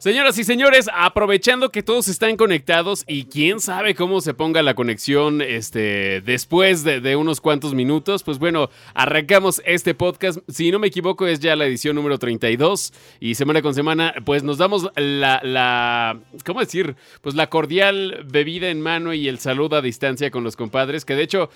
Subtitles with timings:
[0.00, 4.74] Señoras y señores, aprovechando que todos están conectados y quién sabe cómo se ponga la
[4.74, 10.38] conexión este, después de, unos cuantos minutos, pues bueno, arrancamos este podcast.
[10.46, 14.44] Si no me equivoco, es ya la edición número 32 y semana con semana, pues
[14.44, 16.94] nos damos la, la, ¿cómo decir?
[17.20, 21.16] Pues la cordial bebida en mano y el saludo a distancia con los compadres, que
[21.16, 21.50] de hecho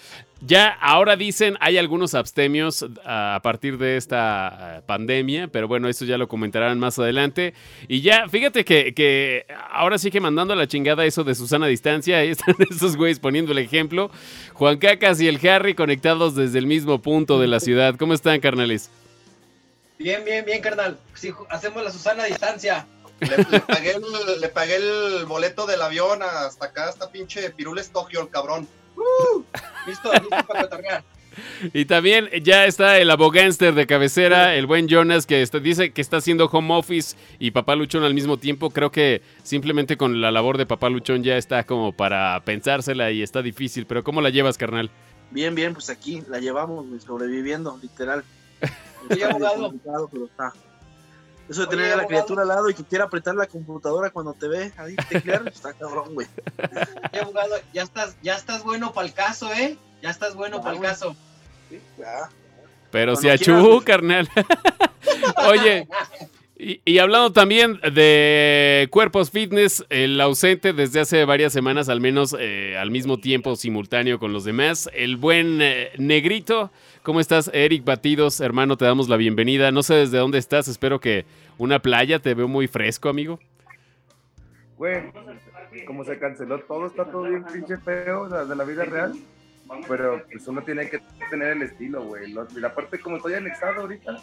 [0.45, 6.05] ya ahora dicen hay algunos abstemios a partir de esta eh, pandemia, pero bueno, eso
[6.05, 7.55] ya lo comentarán más adelante.
[7.87, 11.69] Y ya fíjate que, ahora sí que mandando a la chingada eso de Susana a
[11.69, 14.11] distancia, ahí están esos güeyes poniendo el ejemplo.
[14.55, 17.95] Juan Cacas y el Harry conectados desde el mismo punto de la ciudad.
[17.97, 18.91] ¿Cómo están, carnales?
[19.99, 20.99] Bien, bien, bien, carnal.
[21.15, 22.87] Sí, hacemos la Susana a distancia.
[23.21, 28.67] Le, pagué el, boleto del avión hasta acá, hasta pinche Pirules Tokio, el cabrón.
[28.97, 29.43] Uh,
[29.87, 31.05] listo, listo para cotorrear.
[31.73, 36.19] Y también ya está el abogánster de cabecera, el buen Jonas, que dice que está
[36.19, 38.71] haciendo home office y papá Luchón al mismo tiempo.
[38.71, 43.23] Creo que simplemente con la labor de papá Luchón ya está como para pensársela y
[43.23, 43.87] está difícil.
[43.87, 44.91] Pero ¿cómo la llevas, carnal?
[45.31, 48.23] Bien, bien, pues aquí la llevamos, sobreviviendo, literal.
[51.53, 54.33] Eso de tener a la criatura al lado y que quiera apretar la computadora cuando
[54.33, 56.27] te ve ahí teclear, está cabrón, güey.
[57.75, 59.77] ya estás, ya estás bueno para el caso, ¿eh?
[60.01, 61.15] Ya estás bueno para el caso.
[62.91, 64.31] Pero si achú, carnal.
[65.47, 65.87] Oye,
[66.57, 72.77] y, hablando también de cuerpos fitness, el ausente desde hace varias semanas, al menos eh,
[72.79, 76.71] al mismo tiempo, simultáneo con los demás, el buen eh, negrito.
[77.03, 78.41] ¿Cómo estás, Eric Batidos?
[78.41, 79.73] Hermano, te damos la bienvenida.
[79.73, 81.25] No sé desde dónde estás, espero que
[81.59, 83.39] una playa, te veo muy fresco, amigo.
[84.77, 85.13] Güey,
[85.87, 89.15] como se canceló todo, está todo bien pinche feo de la vida real.
[89.89, 92.31] Pero pues uno tiene que tener el estilo, güey.
[92.31, 94.13] Y la parte como estoy anexado ahorita.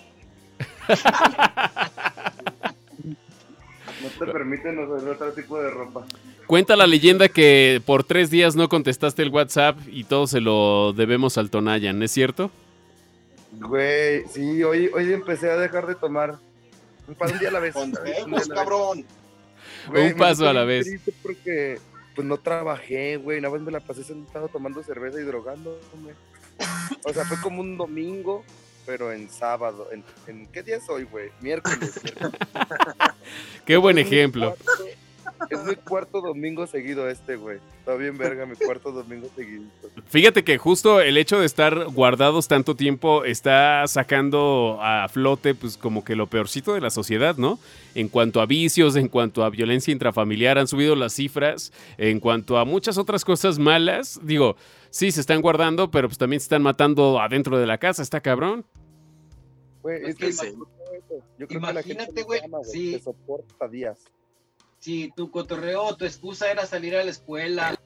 [4.01, 6.05] no te permiten usar otro tipo de ropa.
[6.45, 10.93] Cuenta la leyenda que por tres días no contestaste el WhatsApp y todo se lo
[10.93, 12.51] debemos al Tonayan, ¿es cierto?
[13.51, 16.37] Güey, sí, hoy, hoy empecé a dejar de tomar.
[17.09, 17.75] Un paso a la vez.
[17.75, 17.91] Un
[18.53, 19.05] cabrón.
[19.87, 20.87] un paso a la vez.
[21.23, 21.79] Porque
[22.15, 23.39] pues no trabajé, güey.
[23.39, 25.79] Una vez me la pasé sentado tomando cerveza y drogando,
[27.03, 28.45] O sea, fue como un domingo,
[28.85, 29.89] pero en sábado.
[30.27, 31.31] ¿En, qué día es hoy, güey?
[31.41, 31.99] Miércoles.
[33.65, 34.55] qué buen ejemplo.
[35.49, 37.59] Es mi cuarto domingo seguido este, güey.
[37.79, 39.63] Está bien verga mi cuarto domingo seguido.
[40.07, 45.77] Fíjate que justo el hecho de estar guardados tanto tiempo está sacando a flote pues
[45.77, 47.57] como que lo peorcito de la sociedad, ¿no?
[47.95, 51.71] En cuanto a vicios, en cuanto a violencia intrafamiliar, han subido las cifras.
[51.97, 54.55] En cuanto a muchas otras cosas malas, digo,
[54.89, 58.19] sí, se están guardando, pero pues también se están matando adentro de la casa, está
[58.19, 58.65] cabrón.
[59.81, 60.31] Güey, es que,
[61.37, 62.99] yo creo imagínate, que güey, sí.
[62.99, 63.97] soporta días
[64.79, 67.79] si tu cotorreo, tu excusa era salir a la escuela,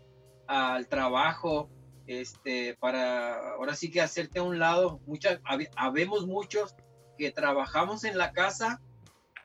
[0.47, 1.69] al trabajo,
[2.07, 5.39] este, para ahora sí que hacerte a un lado, muchas,
[5.75, 6.75] habemos muchos
[7.17, 8.81] que trabajamos en la casa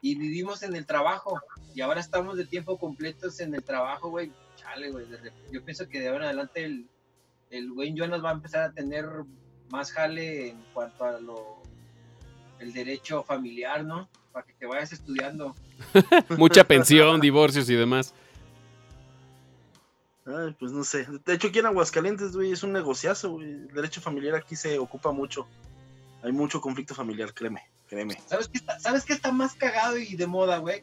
[0.00, 1.40] y vivimos en el trabajo
[1.74, 5.06] y ahora estamos de tiempo completo en el trabajo, güey, chale, güey,
[5.52, 6.88] yo pienso que de ahora en adelante el,
[7.50, 9.06] el güey Jonas va a empezar a tener
[9.70, 11.62] más jale en cuanto a lo,
[12.58, 14.08] el derecho familiar, ¿no?
[14.32, 15.54] Para que te vayas estudiando.
[16.36, 18.14] Mucha pensión, divorcios y demás.
[20.26, 21.06] Ay, pues no sé.
[21.24, 23.48] De hecho, aquí en Aguascalientes, güey, es un negociazo, güey.
[23.48, 25.46] El derecho familiar aquí se ocupa mucho.
[26.22, 28.20] Hay mucho conflicto familiar, créeme, créeme.
[28.26, 30.82] ¿Sabes qué está, ¿sabes qué está más cagado y de moda, güey?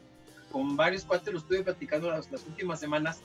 [0.50, 3.20] Con varios cuates lo estuve platicando las, últimas semanas,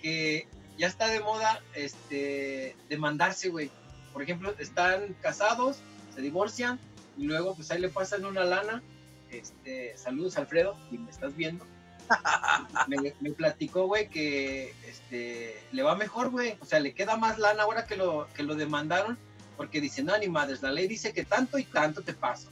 [0.00, 3.70] que ya está de moda este demandarse, güey.
[4.12, 5.78] Por ejemplo, están casados,
[6.14, 6.78] se divorcian
[7.16, 8.82] y luego pues ahí le pasan una lana
[9.38, 11.66] este, saludos Alfredo, y me estás viendo.
[13.20, 16.56] me, platicó, güey, que este, le va mejor, güey.
[16.60, 19.18] O sea, le queda más lana ahora que lo, que lo demandaron,
[19.56, 22.48] porque dice, no, ni madres, la ley dice que tanto y tanto te paso.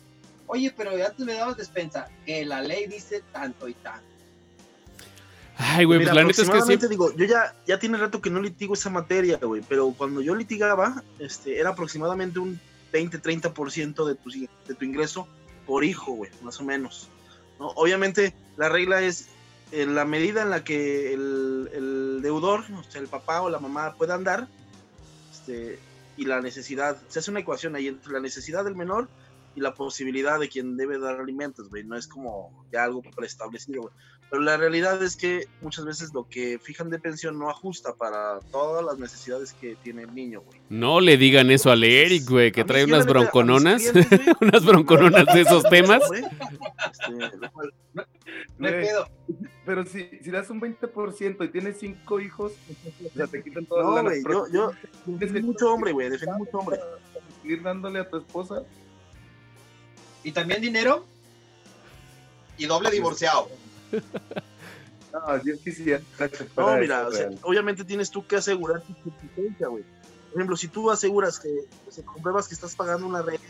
[0.46, 4.14] Oye, pero antes me dabas despensa, que la ley dice tanto y tanto.
[5.56, 6.88] Ay, güey, pues la neta es que sí.
[6.88, 10.34] digo, yo ya, ya tiene rato que no litigo esa materia, güey, pero cuando yo
[10.34, 12.60] litigaba, este, era aproximadamente un
[12.92, 15.28] 20-30% de tu, de tu ingreso
[15.66, 17.08] por hijo, güey, más o menos.
[17.58, 17.68] ¿no?
[17.68, 19.28] Obviamente la regla es
[19.72, 23.94] en la medida en la que el, deudor, o sea, el papá o la mamá
[23.96, 24.48] puedan dar,
[25.32, 25.78] este,
[26.16, 29.08] y la necesidad, se hace una ecuación ahí entre la necesidad del menor
[29.56, 31.84] y la posibilidad de quien debe dar alimentos, güey.
[31.84, 33.94] No es como ya algo preestablecido, güey.
[34.30, 38.40] Pero la realidad es que muchas veces lo que fijan de pensión no ajusta para
[38.50, 40.60] todas las necesidades que tiene el niño, güey.
[40.70, 43.82] No le digan eso al Eric, güey, que A trae unas broncononas.
[44.40, 46.02] unas broncononas de esos temas.
[46.10, 49.08] este, lo cual- No hay Güey, pedo.
[49.66, 52.52] Pero si, si das un 20% y tienes cinco hijos,
[53.04, 54.72] o sea, te quitan toda la No, güey, Pero yo, yo
[55.06, 56.78] defendí mucho hombre, güey, defendí mucho hombre.
[57.42, 58.62] Seguir dándole a tu esposa.
[60.24, 61.04] ¿Y también dinero?
[62.58, 63.48] Y doble divorciado.
[65.14, 66.02] No, yo quisiera.
[66.56, 67.38] No, mira, eso o sea, real.
[67.42, 69.84] obviamente tienes tú que asegurar tu subsistencia, güey.
[69.84, 73.44] Por ejemplo, si tú aseguras que, se compruebas que estás pagando una renta,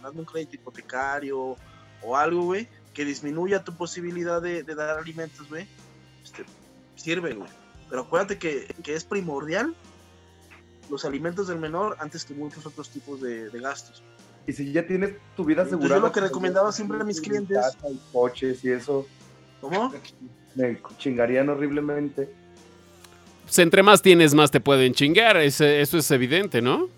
[0.00, 1.56] pagando un crédito hipotecario
[2.02, 5.68] o algo, güey, que disminuya tu posibilidad de, de dar alimentos, güey,
[6.24, 6.44] este,
[6.96, 7.48] sirve, güey.
[7.88, 9.76] Pero acuérdate que, que es primordial
[10.90, 14.02] los alimentos del menor antes que muchos otros tipos de, de gastos.
[14.46, 15.96] Y si ya tienes tu vida asegurada.
[15.96, 17.58] yo lo que con recomendaba siempre a mis clientes-
[17.88, 19.06] y coches y eso,
[19.60, 19.92] ¿Cómo?
[20.54, 22.28] me chingarían horriblemente.
[23.44, 25.36] Pues entre más tienes, más te pueden chingar.
[25.36, 26.88] eso es evidente, ¿no?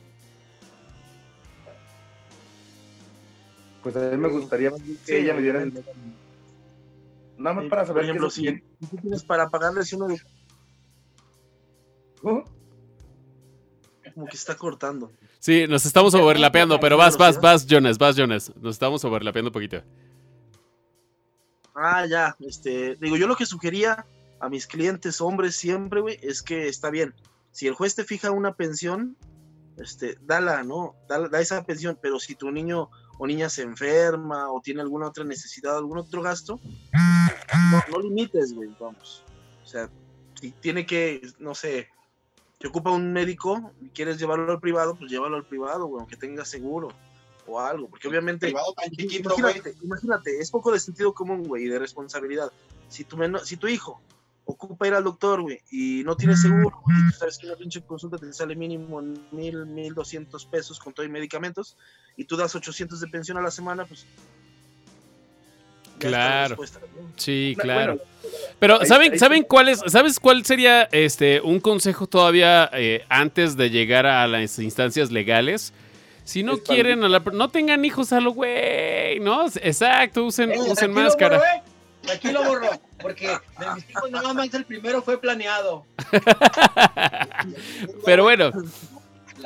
[3.83, 5.73] Pues a mí me gustaría más bien que Sí, ella me diera el.
[7.37, 10.21] Nada más para por saber ejemplo, que si, tú tienes para pagarles uno de
[12.23, 12.45] ¿Oh?
[14.15, 15.13] como que está cortando.
[15.45, 18.51] Sí, nos estamos overlapeando, pero vas, vas, vas, Jonas, vas, Jonas.
[18.63, 19.83] Nos estamos overlapeando un poquito.
[21.75, 24.07] Ah, ya, este, digo, yo lo que sugería
[24.41, 27.15] a mis clientes hombres siempre, güey, es que está bien.
[27.51, 29.19] Si el juez te fija una pensión,
[29.77, 30.97] este, dala, ¿no?
[31.11, 32.89] Da, da esa pensión, pero si tu niño
[33.19, 36.59] o niña se enferma o tiene alguna otra necesidad, algún otro gasto,
[37.71, 39.23] no, no limites, güey, vamos.
[39.63, 39.91] O sea,
[40.41, 41.89] si tiene que, no sé,
[42.59, 46.17] te ocupa un médico y quieres llevarlo al privado, pues llévalo al privado, güey, aunque
[46.17, 46.89] tenga seguro
[47.47, 48.47] o algo, porque obviamente...
[48.47, 49.41] Privado tan chiquito, güey.
[49.41, 52.51] Imagínate, imagínate, es poco de sentido común, güey, y de responsabilidad.
[52.89, 54.01] Si tu, si tu hijo
[54.47, 57.83] ocupa ir al doctor, güey, y no tiene seguro, güey, tú sabes que una pinche
[57.83, 59.03] consulta te sale mínimo
[59.33, 61.77] mil, mil doscientos pesos con todo y medicamentos,
[62.17, 64.07] y tú das 800 de pensión a la semana, pues...
[65.99, 66.57] Claro.
[67.17, 67.99] Sí, claro.
[68.59, 69.81] Pero, ¿saben, ¿saben cuál es?
[69.87, 75.73] ¿Sabes cuál sería este un consejo todavía eh, antes de llegar a las instancias legales?
[76.25, 79.47] Si no quieren, a la- no tengan hijos a lo güey, ¿no?
[79.61, 81.39] Exacto, usen, Eh, usen máscara.
[81.39, 81.63] borro, eh.
[82.03, 82.71] Tranquilo, borro,
[83.01, 85.85] porque de mis hijos nada más el primero fue planeado.
[88.05, 88.51] Pero bueno,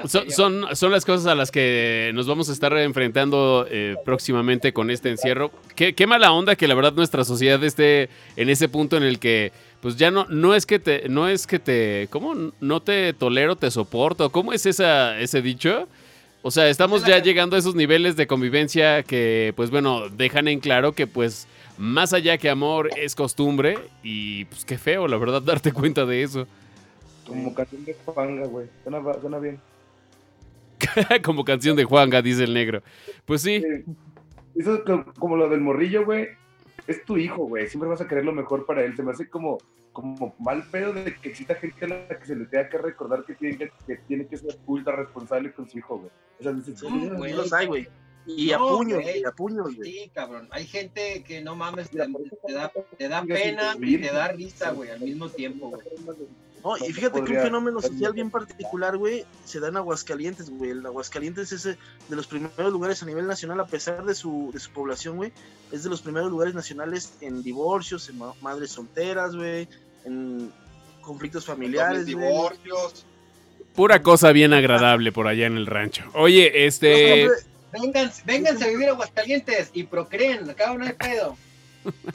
[0.07, 4.73] son, son, son las cosas a las que nos vamos a estar enfrentando eh, próximamente
[4.73, 5.51] con este encierro.
[5.75, 9.19] Qué, qué mala onda que la verdad nuestra sociedad esté en ese punto en el
[9.19, 12.53] que, pues ya no, no es que te, no es que te, ¿cómo?
[12.61, 14.31] No te tolero, te soporto.
[14.31, 15.89] ¿Cómo es esa, ese dicho?
[16.43, 20.61] O sea, estamos ya llegando a esos niveles de convivencia que, pues bueno, dejan en
[20.61, 21.47] claro que, pues,
[21.77, 26.23] más allá que amor es costumbre y, pues, qué feo, la verdad, darte cuenta de
[26.23, 26.47] eso.
[27.27, 28.67] Como canción de Juanga, güey.
[28.85, 29.61] Suena bien.
[31.25, 32.83] Como canción de Juanga, dice el negro.
[33.25, 33.63] Pues sí.
[34.57, 36.29] Eso es co- como lo del morrillo, güey.
[36.87, 37.69] Es tu hijo, güey.
[37.69, 38.97] Siempre vas a querer lo mejor para él.
[38.97, 39.59] Se me hace como,
[39.93, 43.25] como mal pedo de que exista gente a la que se le tenga que recordar
[43.25, 46.11] que tiene que, que tiene que ser ultra responsable con su hijo, güey.
[46.41, 47.31] O sea, dices, Sí, "Güey, güey.
[47.33, 47.89] sí los hay, güey.
[48.27, 49.25] Y a No, puños, güey.
[49.25, 49.91] a puños, güey.
[49.91, 50.49] Sí, cabrón.
[50.51, 52.07] Hay gente que no mames, te, da,
[52.99, 55.83] te da pena y te da risa, güey, al mismo tiempo, güey.
[56.65, 60.73] No, y fíjate que un fenómeno social bien particular, güey, se da en Aguascalientes, güey.
[60.73, 61.77] El Aguascalientes es de
[62.17, 65.33] los primeros lugares a nivel nacional, a pesar de su, de su población, güey.
[65.71, 69.69] Es de los primeros lugares nacionales en divorcios, en ma- madres solteras, güey,
[70.05, 70.53] en
[71.01, 72.27] conflictos familiares, güey.
[72.27, 73.07] divorcios.
[73.75, 76.05] Pura cosa bien agradable por allá en el rancho.
[76.15, 77.25] Oye, este.
[77.25, 77.39] No, hombre,
[77.71, 81.37] Vénganse, vénganse a vivir a Aguascalientes y procreen, acá no hay pedo.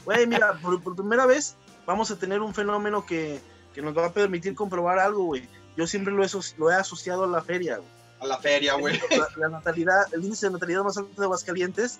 [0.04, 3.40] Güey, mira, por, por primera vez vamos a tener un fenómeno que,
[3.74, 5.48] que nos va a permitir comprobar algo, güey.
[5.75, 7.89] Yo siempre lo he, lo he asociado a la feria, güey.
[8.20, 9.00] A la feria, güey.
[9.10, 12.00] la, la natalidad, el índice de natalidad más alto de Aguascalientes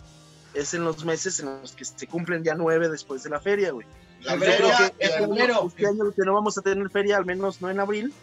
[0.54, 3.72] es en los meses en los que se cumplen ya nueve después de la feria,
[3.72, 3.88] güey.
[4.22, 4.78] La creo feria.
[4.78, 5.68] que este, febrero.
[5.68, 8.14] este año que no vamos a tener feria, al menos no en abril,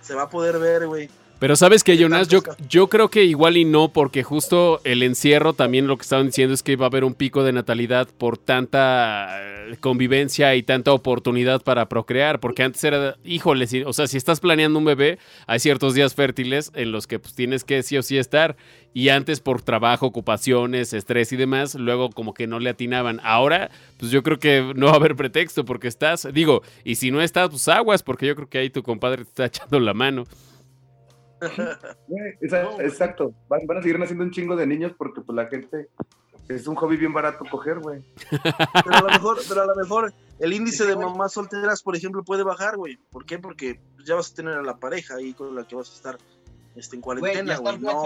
[0.00, 1.10] se va a poder ver, güey.
[1.42, 2.28] Pero sabes que, ¿Qué Jonas,
[2.68, 6.54] yo, creo que igual y no, porque justo el encierro también lo que estaban diciendo
[6.54, 10.92] es que va a haber un pico de natalidad por tanta eh, convivencia y tanta
[10.92, 15.18] oportunidad para procrear, porque antes era, híjole, si- o sea, si estás planeando un bebé,
[15.48, 18.56] hay ciertos días fértiles en los que pues, tienes que sí o sí estar,
[18.94, 23.18] y antes por trabajo, ocupaciones, estrés y demás, luego como que no le atinaban.
[23.24, 27.10] Ahora, pues yo creo que no va a haber pretexto porque estás, digo, y si
[27.10, 29.92] no estás, pues aguas, porque yo creo que ahí tu compadre te está echando la
[29.92, 30.24] mano.
[32.08, 33.34] No, exacto.
[33.48, 35.88] Van, van a seguir naciendo un chingo de niños porque pues la gente
[36.48, 38.02] es un hobby bien barato coger, güey.
[38.30, 42.24] Pero a lo mejor, pero a lo mejor el índice de mamás solteras, por ejemplo,
[42.24, 42.98] puede bajar, güey.
[43.10, 43.38] ¿Por qué?
[43.38, 46.18] Porque ya vas a tener a la pareja ahí con la que vas a estar
[46.74, 47.78] este, en cuarentena, güey.
[47.78, 48.02] No,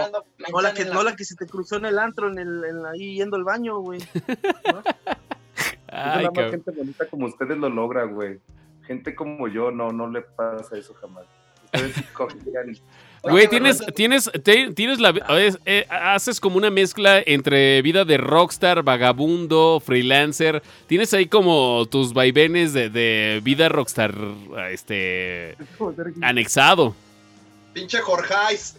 [0.52, 2.86] no la que, no la que se te cruzó en el antro, en el, en
[2.86, 4.00] ahí yendo al baño, güey.
[5.88, 6.50] Ay, nada más cabrón.
[6.50, 8.40] gente bonita como ustedes lo logra, güey.
[8.82, 11.24] Gente como yo no, no le pasa eso jamás.
[11.64, 12.40] Ustedes cogen,
[13.30, 18.16] Güey, tienes, tienes, te- tienes la, es- eh, haces como una mezcla entre vida de
[18.18, 20.62] rockstar, vagabundo, freelancer.
[20.86, 24.14] Tienes ahí como tus vaivenes de, de vida rockstar,
[24.70, 25.56] este,
[26.22, 26.94] anexado.
[27.72, 28.76] Pinche Jorgeis.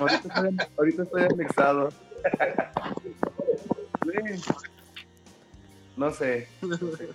[0.00, 1.88] ahorita, estoy, ahorita estoy anexado.
[5.96, 6.46] No sé.
[6.60, 7.08] no sé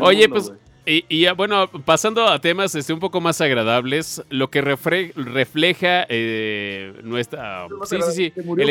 [0.00, 0.73] Oye, mundo, pues.
[0.86, 6.04] Y, y bueno, pasando a temas este, un poco más agradables, lo que refre- refleja
[6.10, 7.66] eh, nuestra...
[7.68, 8.32] No Sí, sí, sí.
[8.34, 8.66] Se murió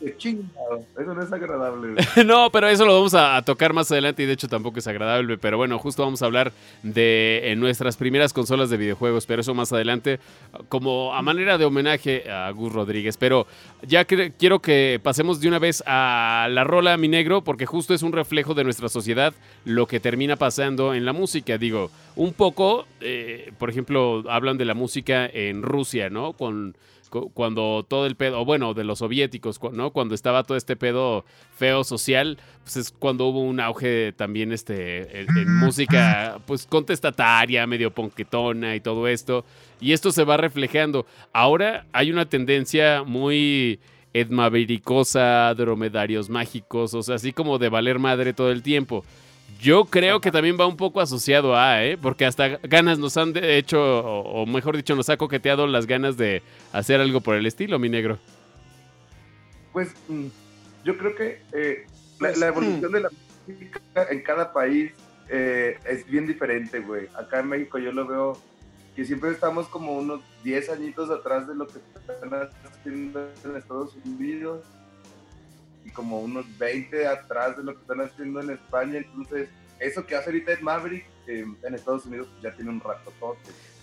[0.00, 0.84] el chingado.
[0.96, 1.94] Eso no es agradable.
[2.24, 4.86] No, pero eso lo vamos a, a tocar más adelante y de hecho tampoco es
[4.86, 5.36] agradable.
[5.38, 6.52] Pero bueno, justo vamos a hablar
[6.84, 10.20] de eh, nuestras primeras consolas de videojuegos, pero eso más adelante,
[10.68, 13.16] como a manera de homenaje a Gus Rodríguez.
[13.16, 13.48] Pero
[13.82, 17.94] ya que- quiero que pasemos de una vez a la rola, mi negro, porque justo
[17.94, 19.34] es un reflejo de nuestra sociedad
[19.64, 21.47] lo que termina pasando en la música.
[21.56, 26.32] Digo, un poco, eh, por ejemplo, hablan de la música en Rusia, ¿no?
[26.34, 26.76] Con
[27.08, 29.92] cu- cuando todo el pedo, bueno, de los soviéticos, ¿no?
[29.92, 31.24] Cuando estaba todo este pedo
[31.56, 37.66] feo social, pues es cuando hubo un auge también este, en, en música, pues contestataria,
[37.66, 39.44] medio ponquetona y todo esto.
[39.80, 41.06] Y esto se va reflejando.
[41.32, 43.78] Ahora hay una tendencia muy
[44.12, 49.04] edmavericosa, dromedarios mágicos, o sea, así como de valer madre todo el tiempo.
[49.60, 51.96] Yo creo que también va un poco asociado a, ¿eh?
[52.00, 55.86] Porque hasta ganas nos han de- hecho, o, o mejor dicho, nos ha coqueteado las
[55.86, 58.18] ganas de hacer algo por el estilo, mi negro.
[59.72, 60.26] Pues mm,
[60.84, 61.86] yo creo que eh,
[62.20, 63.08] la, Pues, la evolución de la
[63.46, 64.92] música en cada país
[65.28, 67.08] eh, es bien diferente, güey.
[67.18, 68.38] Acá en México yo lo veo
[68.94, 73.96] que siempre estamos como unos 10 añitos atrás de lo que están haciendo en Estados
[74.04, 74.60] Unidos
[75.88, 78.98] y como unos 20 atrás de lo que están haciendo en España.
[78.98, 79.48] Entonces,
[79.80, 83.12] eso que hace ahorita Ed Maverick eh, en Estados Unidos pues, ya tiene un rato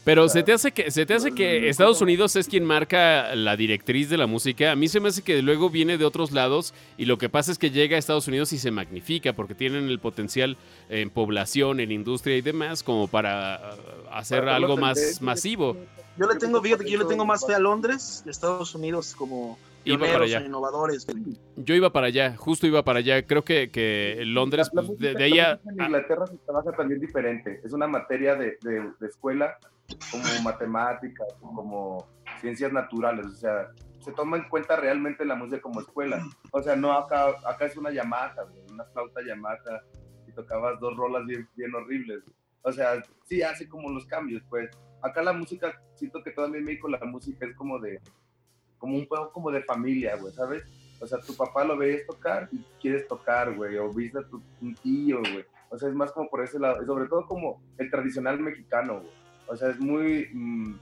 [0.03, 2.01] Pero O sea, se te hace que, se te hace que Estados.
[2.01, 4.71] Unidos es quien marca la directriz de la música.
[4.71, 7.51] A mí se me hace que luego viene de otros lados y lo que pasa
[7.51, 10.57] es que llega a Estados Unidos y se magnifica porque tienen el potencial
[10.89, 15.77] en población, en industria y demás como para uh, hacer Para algo más masivo.
[16.17, 18.75] Yo le tengo, fíjate que yo le tengo más fe a Londres que a Estados
[18.75, 20.39] Unidos como Iba para allá.
[20.41, 21.07] e innovadores.
[21.55, 23.25] Yo iba para allá, justo iba para allá.
[23.25, 26.71] Creo que, que Londres, La- la pues, de, de ahí a- En Inglaterra se trabaja
[26.73, 27.61] también diferente.
[27.63, 29.57] Es una materia de, de- de escuela
[30.11, 32.07] como matemáticas, como
[32.41, 33.25] ciencias naturales.
[33.27, 36.19] O sea, se toma en cuenta realmente la música como escuela.
[36.51, 39.57] O sea, no acá, acá es una Yamaha, güey, una flauta Yamaha
[40.27, 42.23] y tocabas dos rolas bien, bien horribles.
[42.63, 44.69] O sea, sí hace como los cambios, pues.
[45.01, 47.99] Acá la música, siento que todavía en México la música es como de,
[48.77, 50.63] como un juego como de familia, güey, ¿sabes?
[50.99, 54.41] O sea, tu papá lo ves tocar y quieres tocar, güey, o viste a tu
[54.61, 55.45] un tío, güey.
[55.69, 59.01] O sea, es más como por ese lado, y sobre todo como el tradicional mexicano,
[59.01, 59.11] güey.
[59.47, 60.29] O sea, es muy...
[60.33, 60.75] mm,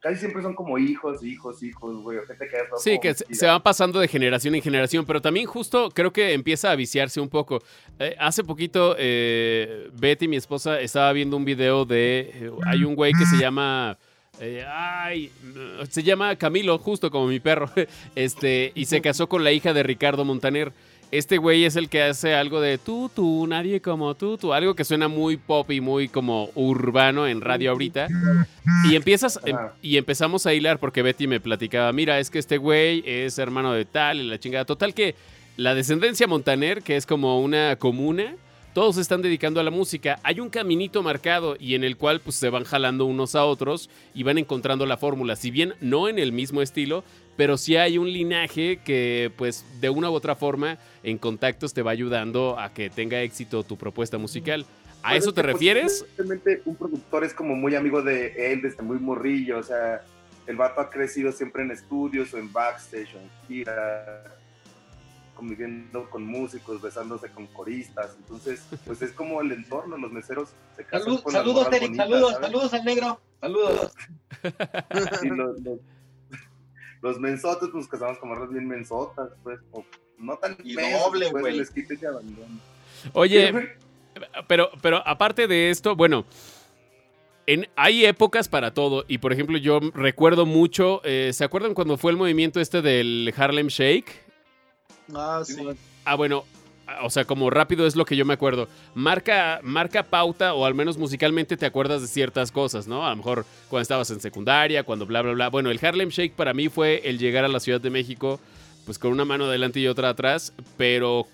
[0.00, 2.18] casi siempre son como hijos, hijos, hijos, güey.
[2.18, 5.46] o gente que Sí, que se, se va pasando de generación en generación, pero también
[5.46, 7.62] justo creo que empieza a viciarse un poco.
[7.98, 12.30] Eh, hace poquito, eh, Betty, mi esposa, estaba viendo un video de...
[12.34, 13.96] eh, hay un güey que se llama...
[14.40, 17.70] eh, ay, no, se llama Camilo, justo como mi perro,
[18.14, 20.72] este, y se casó con la hija de Ricardo Montaner.
[21.12, 24.74] Este güey es el que hace algo de tú, tú, nadie como tú, tú, algo
[24.74, 28.08] que suena muy pop y muy como urbano en radio ahorita.
[28.90, 32.56] Y empiezas em- y empezamos a hilar porque Betty me platicaba, mira, es que este
[32.58, 34.64] güey es hermano de tal y la chingada.
[34.64, 35.14] Total que
[35.56, 38.34] la descendencia Montaner, que es como una comuna,
[38.76, 40.20] todos se están dedicando a la música.
[40.22, 43.88] Hay un caminito marcado y en el cual pues se van jalando unos a otros
[44.12, 45.34] y van encontrando la fórmula.
[45.34, 47.02] Si bien no en el mismo estilo,
[47.38, 51.80] pero sí hay un linaje que pues de una u otra forma en contactos te
[51.80, 54.66] va ayudando a que tenga éxito tu propuesta musical.
[55.02, 56.04] ¿A eso es te que, pues, refieres?
[56.18, 60.02] Realmente un productor es como muy amigo de él desde muy morrillo, o sea,
[60.46, 64.22] el vato ha crecido siempre en estudios o en backstage o en gira,
[65.36, 70.82] conviviendo con músicos, besándose con coristas, entonces, pues es como el entorno, los meseros se
[70.84, 72.46] casan Salud- con saludos, Eric, bonitas, saludos, ¿sabes?
[72.48, 73.20] saludos al negro.
[73.40, 73.92] Saludos.
[75.22, 75.78] Y los, los,
[77.02, 79.84] los mensotes nos casamos con morras bien mensotas, pues, o
[80.18, 81.58] no tan Y doble, pues, güey.
[81.58, 82.58] les quita ese abandono.
[83.12, 83.52] Oye,
[84.48, 86.24] pero, pero aparte de esto, bueno,
[87.46, 89.04] En, hay épocas para todo.
[89.06, 91.00] Y por ejemplo, yo recuerdo mucho.
[91.04, 94.25] eh, ¿Se acuerdan cuando fue el movimiento este del Harlem Shake?
[95.14, 95.56] Ah, sí.
[96.04, 96.44] Ah, bueno.
[96.86, 98.68] ah, O sea, como rápido es lo que yo me acuerdo.
[98.94, 103.06] Marca, marca pauta, o al menos musicalmente te acuerdas de ciertas cosas, ¿no?
[103.06, 105.48] A lo mejor cuando estabas en secundaria, cuando bla, bla, bla.
[105.48, 108.40] Bueno, el Harlem Shake para mí fue el llegar a la Ciudad de México,
[108.84, 110.52] pues con una mano adelante y otra atrás.
[110.76, 111.26] Pero,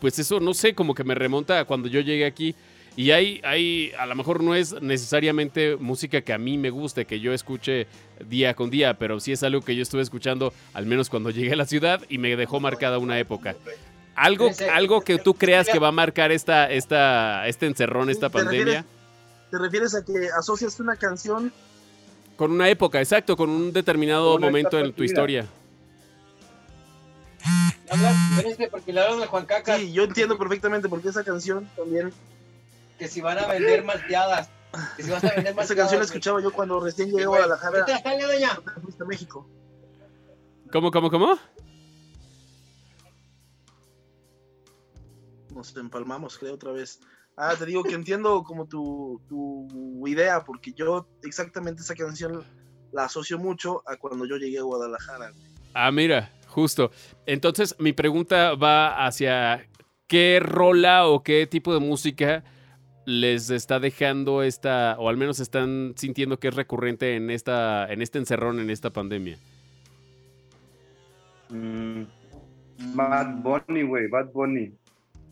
[0.00, 2.54] pues eso, no sé, como que me remonta a cuando yo llegué aquí.
[2.96, 7.04] Y hay, hay, a lo mejor no es necesariamente música que a mí me guste,
[7.04, 7.86] que yo escuche
[8.26, 11.52] día con día, pero sí es algo que yo estuve escuchando al menos cuando llegué
[11.52, 13.54] a la ciudad y me dejó marcada una época.
[14.14, 18.38] Algo, algo que tú creas que va a marcar esta, esta, este encerrón, esta ¿Te
[18.38, 18.84] refieres- pandemia,
[19.50, 21.52] ¿Te refieres a que asocias una canción?
[22.36, 25.46] con una época, exacto, con un determinado Con momento en tu historia.
[27.90, 31.68] Habla- espérense, porque le hablan de Juan Caca Sí, yo entiendo perfectamente porque esa canción
[31.76, 32.12] también.
[32.98, 34.50] Que si van a vender malteadas.
[34.96, 35.70] Que si vas a vender malteadas.
[35.70, 37.28] Esa canción la escuchaba yo cuando recién llegué a.
[37.28, 37.86] Guadalajara.
[37.86, 38.60] Doña.
[38.82, 39.48] fuiste a México.
[40.72, 41.38] ¿Cómo, cómo, cómo?
[45.54, 47.00] Nos empalmamos, creo, otra vez.
[47.36, 52.44] Ah, te digo que entiendo como tu, tu idea, porque yo exactamente esa canción
[52.92, 55.32] la asocio mucho a cuando yo llegué a Guadalajara.
[55.74, 56.90] Ah, mira, justo.
[57.26, 59.68] Entonces, mi pregunta va hacia
[60.06, 62.44] qué rola o qué tipo de música
[63.06, 68.02] les está dejando esta, o al menos están sintiendo que es recurrente en esta, en
[68.02, 69.38] este encerrón, en esta pandemia.
[71.48, 72.02] Mm,
[72.94, 74.72] Bad Bunny, güey, Bad Bunny.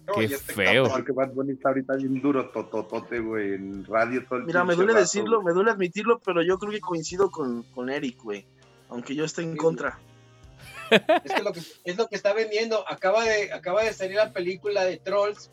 [0.07, 0.88] No, Qué este feo.
[0.88, 4.76] Porque Bad Bunny está ahorita bien duro, tototote, güey, en radio todo el Mira, me
[4.76, 8.47] duele rato, decirlo, me duele admitirlo, pero yo creo que coincido con, con Eric, güey.
[8.88, 9.99] Aunque yo esté en Sí, contra.
[10.90, 12.88] Es que lo que es lo que está vendiendo.
[12.88, 15.50] Acaba de, acaba de salir la película de Trolls.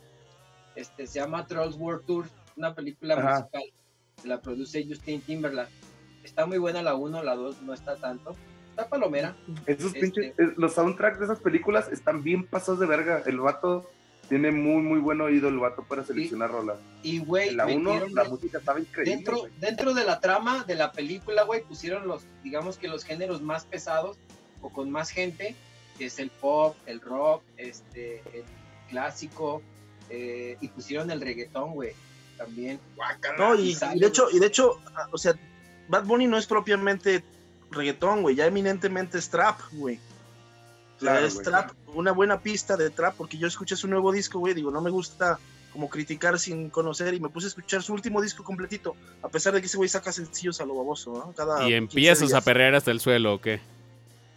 [0.75, 2.25] Este se llama Trolls World Tour,
[2.55, 3.39] una película Ajá.
[3.39, 3.63] musical.
[4.23, 5.71] La produce Justin Timberlake.
[6.23, 8.35] Está muy buena la 1, la 2 no está tanto.
[8.69, 9.35] Está palomera.
[9.65, 13.23] Esos Este- pinches, eh, los soundtracks de esas películas están bien pasados de verga.
[13.25, 13.89] El vato
[14.29, 16.77] tiene muy, muy buen oído, el vato para seleccionar rolas.
[17.03, 19.15] Y güey, la 1, metieron la música estaba increíble.
[19.15, 23.41] dentro, dentro de la trama de la película, güey, pusieron los, digamos que los géneros
[23.41, 24.17] más pesados
[24.61, 25.55] o con más gente,
[25.97, 28.43] que es el pop, el rock, este, el
[28.89, 29.61] clásico,
[30.11, 31.93] eh, y pusieron el reggaetón, güey,
[32.37, 32.79] también.
[33.37, 34.79] No, y, sale, y de hecho, y de hecho,
[35.11, 35.33] o sea,
[35.87, 37.23] Bad Bunny no es propiamente
[37.71, 39.95] reggaetón, güey, ya eminentemente es trap, güey.
[40.97, 41.45] O sea, Claro, es güey.
[41.45, 44.81] trap, una buena pista de trap, porque yo escuché su nuevo disco, güey, digo, no
[44.81, 45.39] me gusta
[45.71, 49.53] como criticar sin conocer, y me puse a escuchar su último disco completito, a pesar
[49.53, 51.31] de que ese güey saca sencillos a lo baboso, ¿no?
[51.31, 53.61] Cada Y 15 empiezas a perrear hasta el suelo, ¿o qué?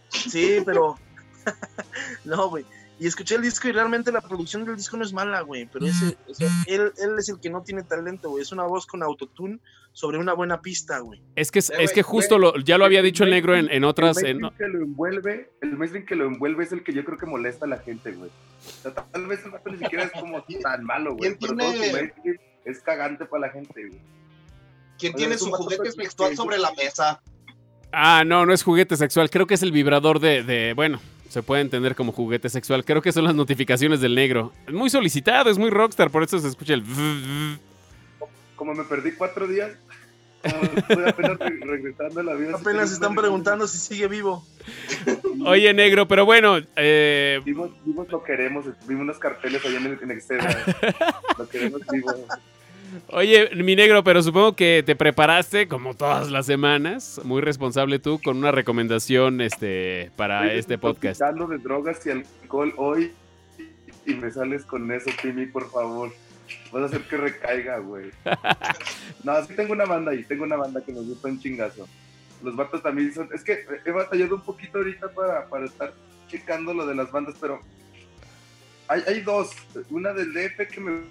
[0.09, 0.97] Sí, pero.
[2.23, 2.65] no, güey.
[2.97, 5.67] Y escuché el disco y realmente la producción del disco no es mala, güey.
[5.71, 8.41] Pero ese, o sea, él, él es el que no tiene talento, güey.
[8.41, 9.59] Es una voz con autotune
[9.91, 11.21] sobre una buena pista, güey.
[11.35, 13.69] Es que, es, Eh, es que justo lo, ya lo había dicho el negro en,
[13.69, 14.17] en otras...
[14.19, 17.03] El en- mainstream que lo envuelve, el mainstream que lo envuelve es el que yo
[17.03, 18.29] creo que molesta a la gente, güey.
[18.29, 21.35] O sea, tal vez el ni siquiera es como tan malo, güey.
[21.35, 23.99] ¿Quién Pero tiene- todo su es cagante para la gente, güey.
[24.97, 27.21] ¿Quién tiene su juguete sexual sobre la mesa?
[27.91, 29.29] Ah, no, no es juguete sexual.
[29.29, 30.99] Creo que es el vibrador de, de- Bueno,
[31.29, 32.85] se puede entender como juguete sexual.
[32.85, 34.53] Creo que son las notificaciones del negro.
[34.67, 36.83] Es muy solicitado, es muy rockstar, por eso se escucha el...
[38.55, 39.73] Como me perdí cuatro días,
[40.41, 42.55] como estoy apenas re- regresando a la vida.
[42.55, 44.45] Apenas están preguntando si sigue vivo.
[45.45, 49.99] Oye, negro, pero bueno, eh, Vimos, vimos lo queremos, vimos unos carteles allá en el
[50.01, 50.63] en Exceda.
[51.37, 52.11] lo queremos vivo.
[53.07, 58.19] Oye, mi negro, pero supongo que te preparaste como todas las semanas, muy responsable tú,
[58.23, 61.19] con una recomendación este, para Estoy este podcast.
[61.19, 63.11] desintoxicando de drogas y alcohol hoy
[64.05, 66.11] y me sales con eso, Timmy, por favor.
[66.71, 68.11] Vas a hacer que recaiga, güey.
[69.23, 71.87] No, sí tengo una banda ahí, tengo una banda que me gusta un chingazo.
[72.43, 73.29] Los vatos también son...
[73.33, 75.93] Es que he batallado un poquito ahorita para, para estar
[76.27, 77.59] checando lo de las bandas, pero
[78.87, 79.51] hay, hay dos.
[79.89, 81.01] Una del DF que me,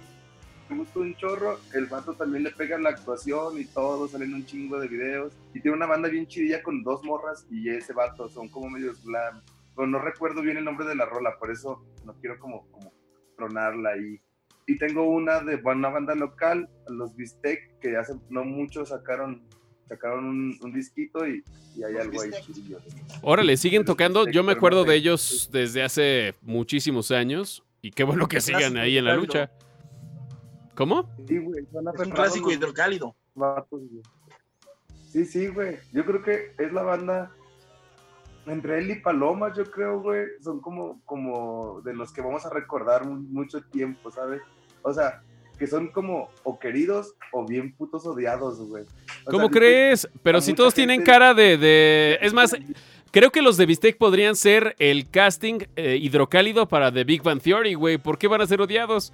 [0.69, 4.45] me gusta un chorro, el vato también le pega la actuación y todo, salen un
[4.45, 5.33] chingo de videos.
[5.53, 9.03] Y tiene una banda bien chidilla con dos morras y ese vato, son como medios
[9.03, 9.41] glam.
[9.75, 12.93] Pero no recuerdo bien el nombre de la rola, por eso no quiero como, como
[13.37, 14.19] tronarla ahí.
[14.67, 19.43] Y tengo una de una banda local, los Bistec, que hace no mucho sacaron
[19.87, 21.43] sacaron un, un disquito y,
[21.75, 22.45] y hay algo ahí Bistec.
[22.45, 22.79] chidillo.
[23.21, 24.27] Órale, siguen tocando.
[24.27, 27.61] Yo me acuerdo de ellos desde hace muchísimos años.
[27.83, 29.21] Y qué bueno que sigan ahí en la claro.
[29.21, 29.51] lucha.
[30.75, 31.09] ¿Cómo?
[31.27, 33.15] Sí, güey, son Es un clásico los hidrocálido.
[33.33, 34.01] vatos, güey.
[35.11, 35.77] Sí, sí, güey.
[35.93, 37.31] Yo creo que es la banda
[38.47, 42.49] entre él y Paloma, yo creo, güey, son como, como de los que vamos a
[42.49, 44.41] recordar mu- mucho tiempo, ¿sabes?
[44.83, 45.21] O sea,
[45.57, 48.83] que son como o queridos o bien putos odiados, güey.
[49.25, 50.07] O ¿Cómo sea, crees?
[50.21, 52.55] Pero si todos tienen cara de, de- Es más,
[53.11, 57.41] creo que los de Bistec podrían ser el casting eh, hidrocálido para The Big Bang
[57.41, 57.97] Theory, güey.
[57.97, 59.11] ¿Por qué van a ser odiados?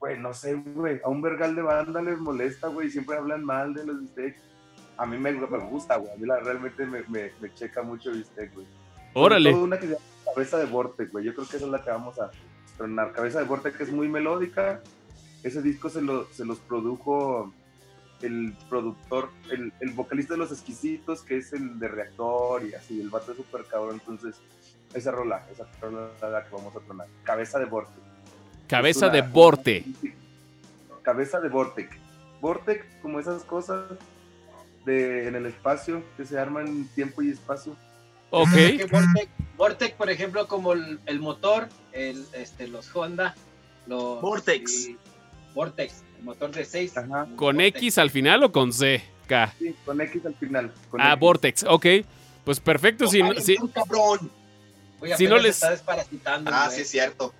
[0.00, 1.00] Güey, no sé, güey.
[1.04, 2.90] A un vergal de banda les molesta, güey.
[2.90, 4.36] Siempre hablan mal de los bistec.
[4.96, 6.12] A mí me, me gusta, güey.
[6.12, 8.66] A mí la, realmente me, me, me checa mucho bistec, güey.
[9.14, 9.50] Órale.
[9.50, 11.24] todo una que se llama Cabeza de Vortex, güey.
[11.24, 12.30] Yo creo que esa es la que vamos a
[12.76, 13.12] tronar.
[13.12, 14.82] Cabeza de Vortex es muy melódica.
[15.42, 17.52] Ese disco se, lo, se los produjo
[18.22, 23.00] el productor, el, el vocalista de Los Exquisitos, que es el de Reactor y así.
[23.00, 23.94] El vato es súper cabrón.
[23.94, 24.40] Entonces,
[24.94, 27.06] esa rola, esa rola es la que vamos a tronar.
[27.24, 28.07] Cabeza de Vortex.
[28.68, 29.84] Cabeza de Borte.
[31.02, 31.96] Cabeza de Vortex.
[32.40, 33.84] Vortex, como esas cosas
[34.84, 37.76] de, en el espacio, que se arman en tiempo y espacio.
[38.30, 38.50] Ok.
[38.52, 43.34] Que Vortec, Vortec, por ejemplo, como el, el motor, el, este, los Honda,
[43.86, 44.88] los Vortex.
[44.88, 44.96] y-
[45.54, 46.96] Vortex, el motor de 6.
[46.98, 47.26] Ajá.
[47.36, 49.02] ¿Con X al final o con C?
[49.26, 49.52] K.
[49.58, 50.72] Sí, con X al final.
[50.90, 51.20] con Ah, X.
[51.20, 51.64] Vortex.
[51.64, 51.86] Ok.
[52.44, 53.06] Pues perfecto.
[53.08, 54.30] Si, no- si, cabrón.
[55.00, 56.50] Oye, Si no les- está desparasitando.
[56.52, 57.32] Ah, sí, es cierto.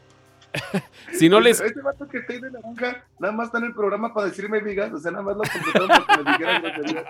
[1.12, 1.60] si no les.
[1.60, 4.60] Ese vato que está ahí de naranja, nada más está en el programa para decirme
[4.60, 7.04] migas, o sea, nada más lo contrataron para que me dijeran groserías.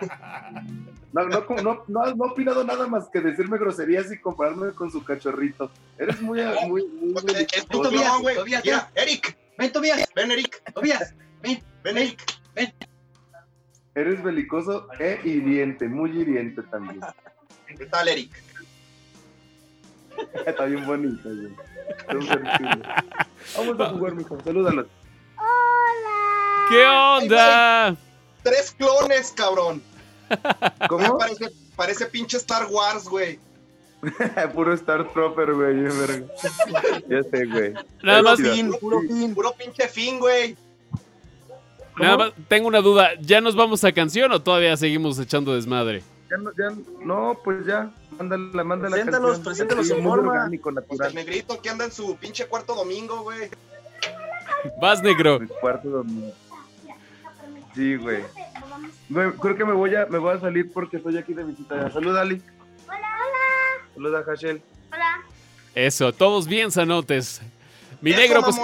[1.12, 4.90] No, no, no, no, no ha opinado nada más que decirme groserías y compararme con
[4.90, 5.70] su cachorrito.
[5.98, 7.66] Eres muy, muy, muy belicoso.
[7.70, 8.12] Tobías.
[8.36, 9.36] Tobías, Mira, Eric.
[9.56, 10.72] Ven, Tobías, Ven, Eric.
[10.72, 11.14] Tobías.
[11.42, 11.62] Ven,
[11.96, 12.20] Eric.
[13.94, 17.00] Eres belicoso e hiriente, muy hiriente también.
[17.66, 18.30] ¿Qué tal, Eric?
[20.46, 21.52] Está bien bonito, güey.
[23.56, 24.38] Vamos a jugar, mijo.
[24.44, 24.86] Salúdalos.
[26.68, 27.96] ¿Qué onda?
[28.42, 29.82] Tres clones, cabrón.
[30.88, 31.18] ¿Cómo?
[31.18, 33.38] Parece, parece pinche Star Wars, güey.
[34.54, 35.84] Puro Star Trooper, güey.
[37.08, 37.74] Ya sé, güey.
[38.02, 39.34] Nada más, Puro Fin, puro fin.
[39.34, 40.56] Puro pinche fin, güey.
[41.98, 42.32] nada más.
[42.48, 43.10] Tengo una duda.
[43.20, 46.02] ¿Ya nos vamos a canción o todavía seguimos echando desmadre?
[46.30, 47.90] Ya no, ya, no, pues ya.
[48.18, 48.96] Mándala, mándala.
[48.96, 50.32] Preséntalos, preséntalos en muy forma.
[50.32, 51.08] orgánico, Pues natural.
[51.10, 53.48] el negrito que anda en su pinche cuarto domingo, güey.
[54.80, 55.38] Vas, negro.
[55.40, 56.32] Mi cuarto domingo.
[57.74, 58.24] Sí, güey.
[59.08, 61.90] Me- creo que me voy a me voy a salir porque estoy aquí de visita.
[61.92, 62.42] Saluda, Ali.
[62.86, 63.94] Hola, hola.
[63.94, 64.62] Saluda, Hashel.
[64.92, 65.06] Hola.
[65.74, 67.40] Eso, todos bien sanotes.
[68.00, 68.56] Mi Eso, negro, pues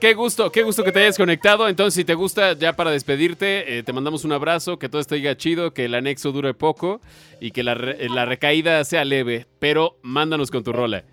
[0.00, 1.68] qué gusto, qué gusto que te hayas conectado.
[1.68, 5.36] Entonces, si te gusta, ya para despedirte, eh, te mandamos un abrazo, que todo esté
[5.36, 7.00] chido, que el anexo dure poco
[7.40, 9.46] y que la, re- la recaída sea leve.
[9.58, 11.04] Pero mándanos con tu rola.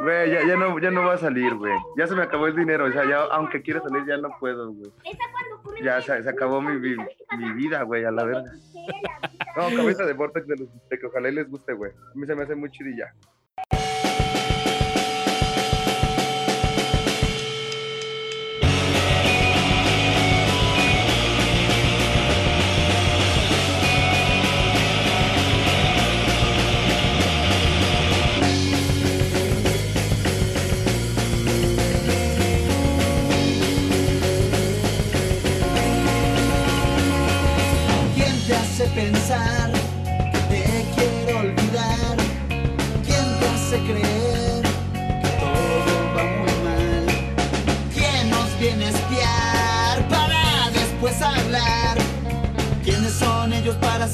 [0.00, 1.72] Güey, ya, ya no ya no va a salir, güey.
[1.96, 4.70] Ya se me acabó el dinero, o sea, ya aunque quiera salir ya no puedo,
[4.70, 4.90] güey.
[5.82, 6.96] Ya se, se acabó mi, vi-
[7.38, 8.52] mi vida, güey, a la verga.
[9.56, 11.92] No, cabeza de Vortex de los de que ojalá y les guste, güey.
[11.92, 13.14] A mí se me hace muy chidilla.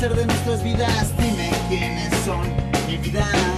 [0.03, 1.17] Hacer de nuestras vidas?
[1.17, 2.43] Dime quiénes son
[2.89, 3.52] mi vida.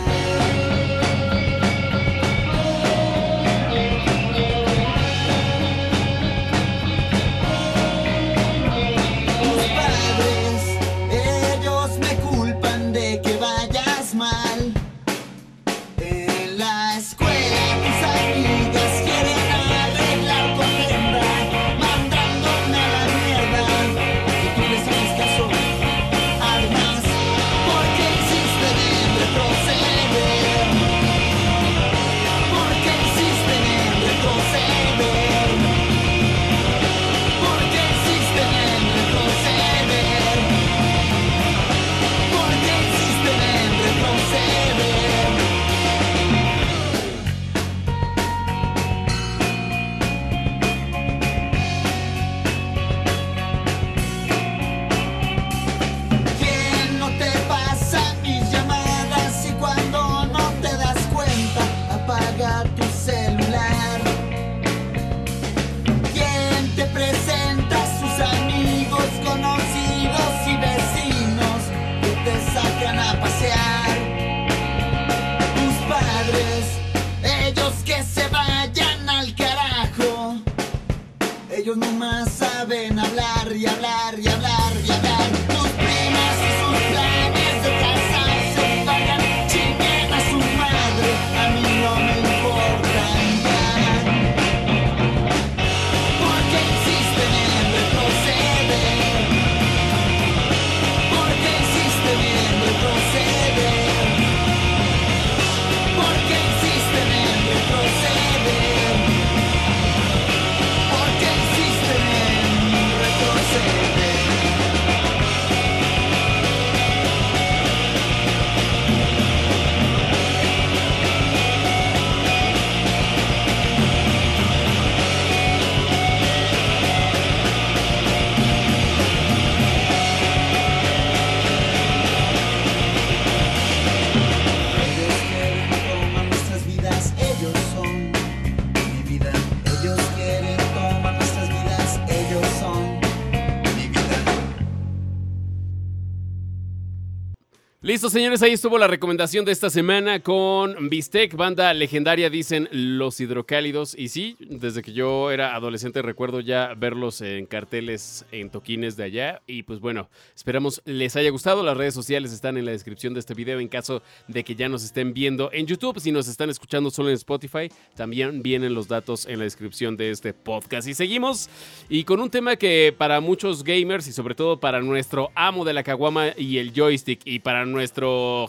[148.10, 153.96] Señores, ahí estuvo la recomendación de esta semana con Bistec, banda legendaria, dicen los hidrocálidos.
[153.96, 159.04] Y sí, desde que yo era adolescente recuerdo ya verlos en carteles en toquines de
[159.04, 159.42] allá.
[159.46, 161.62] Y pues bueno, esperamos les haya gustado.
[161.62, 164.68] Las redes sociales están en la descripción de este video en caso de que ya
[164.68, 165.98] nos estén viendo en YouTube.
[165.98, 170.10] Si nos están escuchando solo en Spotify, también vienen los datos en la descripción de
[170.10, 170.86] este podcast.
[170.88, 171.48] Y seguimos
[171.88, 175.72] y con un tema que para muchos gamers y sobre todo para nuestro amo de
[175.72, 177.93] la caguama y el joystick y para nuestro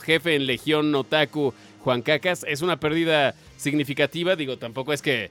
[0.02, 4.36] jefe en Legión Otaku, Juan Cacas, es una pérdida significativa.
[4.36, 5.30] Digo, tampoco es que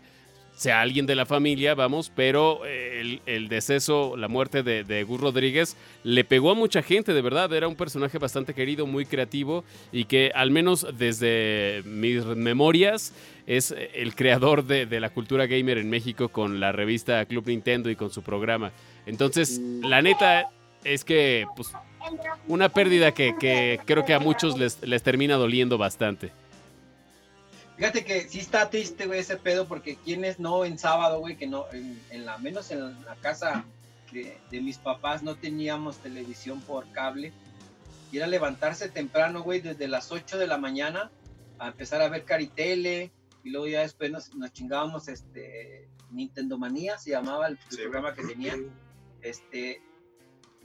[0.55, 5.19] sea alguien de la familia, vamos, pero eh, el, deceso, la muerte de, de Gus
[5.19, 7.51] Rodríguez le pegó a mucha gente, de verdad.
[7.53, 13.13] Era un personaje bastante querido, muy creativo y que al menos desde mis memorias
[13.47, 17.89] es el creador de, de la cultura gamer en México con la revista Club Nintendo
[17.89, 18.71] y con su programa.
[19.05, 20.49] Entonces, la neta
[20.83, 21.73] es que, pues,
[22.47, 26.31] una pérdida que, que creo que a muchos les, les termina doliendo bastante.
[27.77, 31.47] Fíjate que sí está triste, güey, ese pedo, porque quienes no en sábado, güey, que
[31.47, 33.65] no, en, en la, menos en la casa
[34.13, 37.33] de, de mis papás no teníamos televisión por cable.
[38.11, 41.11] Y era levantarse temprano, güey, desde las 8 de la mañana
[41.59, 43.11] a empezar a ver Caritele.
[43.43, 48.13] Y luego ya después nos, nos chingábamos este Nintendo Manía, se llamaba el, el programa
[48.13, 48.55] que tenía.
[49.21, 49.81] Este,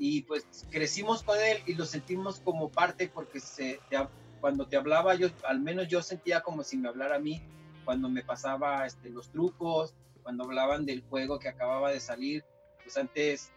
[0.03, 3.99] y pues crecimos con él y lo sentimos como parte porque se, te-
[4.41, 7.39] cuando te hablaba yo, al menos yo sentía como si me hablara a mí,
[7.85, 12.43] cuando me pasaba este, los trucos, cuando hablaban del juego que acababa de salir,
[12.83, 13.51] pues antes,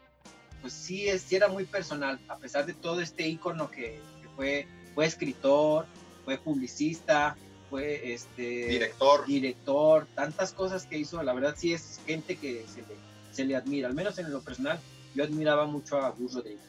[0.60, 4.27] pues sí, es, sí era muy personal, a pesar de todo este ícono que, que
[4.36, 5.86] fue, fue escritor,
[6.25, 7.38] fue publicista,
[7.69, 9.25] fue este Director.
[9.25, 12.97] director, tantas cosas que hizo, la verdad sí es gente que se le,
[13.32, 14.77] se le admira, al menos en lo personal,
[15.15, 16.60] yo admiraba mucho a Gus Rodríguez.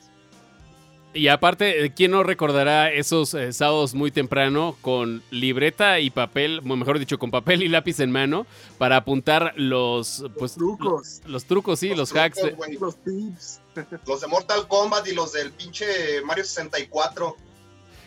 [1.17, 6.59] Y aparte, eh, ¿quién no recordará esos eh, sábados muy temprano con libreta y papel,
[6.69, 11.21] o mejor dicho, con papel y lápiz en mano para apuntar los, pues, trucos.
[11.25, 12.41] lo- los trucos, sí, los, hacks.
[12.57, 12.77] güey.
[12.79, 13.61] Los tips.
[14.09, 15.85] Los de Mortal Kombat y los del pinche
[16.25, 17.37] Mario 64.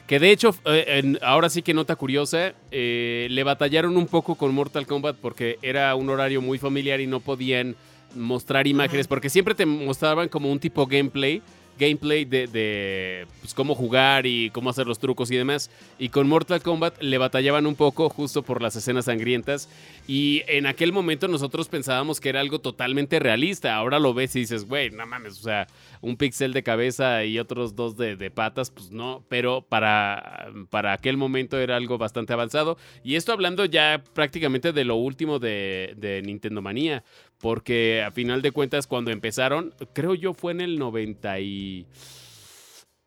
[0.05, 4.35] Que de hecho, eh, en- ahora sí que nota curiosa, eh, le batallaron un poco
[4.35, 7.75] con Mortal Kombat porque era un horario muy familiar y no podían
[8.15, 11.41] mostrar imágenes, porque siempre te mostraban como un tipo gameplay,
[11.77, 15.69] gameplay de, de, pues, cómo jugar y cómo hacer los trucos y demás.
[15.99, 19.69] Y con Mortal Kombat le batallaban un poco justo por las escenas sangrientas.
[20.07, 23.75] Y en aquel momento nosotros pensábamos que era algo totalmente realista.
[23.75, 25.67] Ahora lo ves y dices, güey, no mames, o sea,
[26.01, 29.23] un pixel de cabeza y otros dos de, de patas, pues no.
[29.29, 32.77] Pero para, para aquel momento era algo bastante avanzado.
[33.03, 37.03] Y esto hablando ya prácticamente de lo último de, de Nintendo Manía.
[37.39, 41.85] Porque a final de cuentas, cuando empezaron, creo yo fue en el 90 y...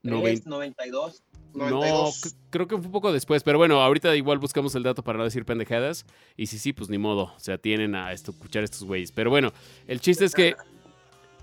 [0.03, 1.23] 90 92.
[1.55, 2.15] no, 92.
[2.15, 5.19] c- creo que fue un poco después, pero bueno, ahorita igual buscamos el dato para
[5.19, 6.07] no decir pendejadas.
[6.37, 9.13] Y si sí, pues ni modo, o sea, tienen a esto, escuchar estos güeyes.
[9.13, 9.53] Pero bueno,
[9.87, 10.55] el chiste es que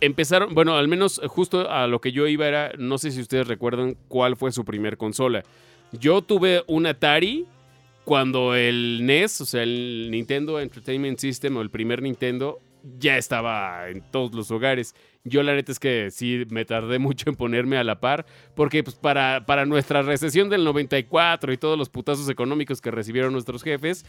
[0.02, 3.48] empezaron, bueno, al menos justo a lo que yo iba era, no sé si ustedes
[3.48, 5.44] recuerdan cuál fue su primer consola.
[5.92, 7.46] Yo tuve un Atari
[8.04, 12.60] cuando el NES, o sea, el Nintendo Entertainment System o el primer Nintendo,
[13.00, 14.96] ya estaba en todos los hogares.
[15.24, 18.84] Yo la neta es que sí me tardé mucho en ponerme a la par, porque
[18.84, 23.64] pues para, para nuestra recesión del 94 y todos los putazos económicos que recibieron nuestros
[23.64, 24.06] jefes,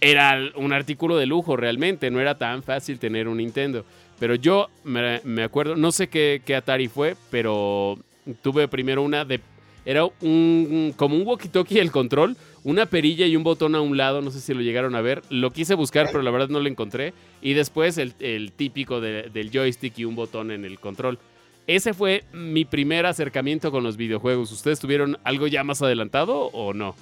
[0.00, 3.84] era un artículo de lujo realmente, no era tan fácil tener un Nintendo.
[4.22, 7.98] Pero yo me, me acuerdo, no sé qué, qué Atari fue, pero
[8.40, 9.40] tuve primero una de
[9.84, 14.22] era un como un walkie-talkie el control, una perilla y un botón a un lado,
[14.22, 15.24] no sé si lo llegaron a ver.
[15.28, 17.14] Lo quise buscar, pero la verdad no lo encontré.
[17.40, 21.18] Y después el, el típico de- del joystick y un botón en el control.
[21.66, 24.52] Ese fue mi primer acercamiento con los videojuegos.
[24.52, 26.94] ¿Ustedes tuvieron algo ya más adelantado o no?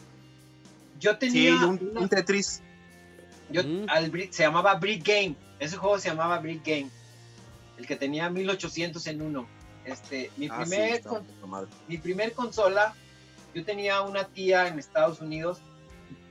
[1.00, 1.66] Yo Sí, tenía.
[1.66, 2.62] un, un Tetris.
[3.50, 3.84] yo- Mm.
[3.88, 5.34] al se llamaba Brick Game.
[5.58, 6.88] Ese juego se llamaba Brick Game.
[7.80, 9.46] El que tenía 1800 en uno.
[9.86, 11.26] Este, mi Ah, primer con-
[11.88, 12.94] mi primer consola,
[13.54, 15.60] yo tenía una tía en Estados Unidos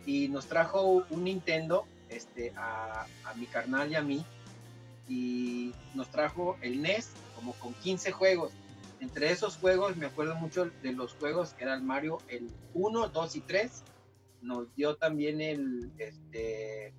[0.06, 4.24] y nos trajo un Nintendo este, a, a mi carnal y a mí.
[5.08, 8.52] Y nos trajo el NES como con 15 juegos.
[9.00, 13.10] Entre esos juegos me acuerdo mucho de los juegos que era el Mario, el 1,
[13.10, 13.84] 2 y 3.
[14.44, 16.94] Nos dio también el, este,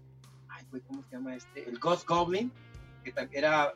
[0.48, 1.68] ay, güey, ¿cómo se llama este?
[1.68, 2.50] El Ghost Goblin,
[3.04, 3.72] que era,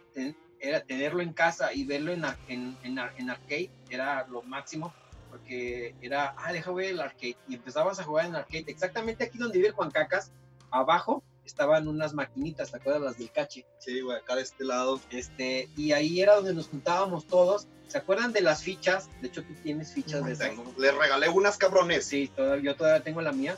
[0.68, 4.94] era tenerlo en casa y verlo en, en, en en arcade, era lo máximo,
[5.30, 9.38] porque era, ah, deja ver el arcade, y empezabas a jugar en arcade, exactamente aquí
[9.38, 10.32] donde vive Juan Cacas,
[10.70, 13.66] abajo estaban unas maquinitas, ¿te acuerdas las del cache?
[13.78, 15.00] Sí, güey, acá de este lado.
[15.10, 19.08] Este, y ahí era donde nos juntábamos todos, ¿se acuerdan de las fichas?
[19.20, 20.64] De hecho, tú tienes fichas de esas, ¿no?
[20.78, 22.06] Les regalé unas cabrones.
[22.06, 23.56] Sí, todavía, yo todavía tengo la mía.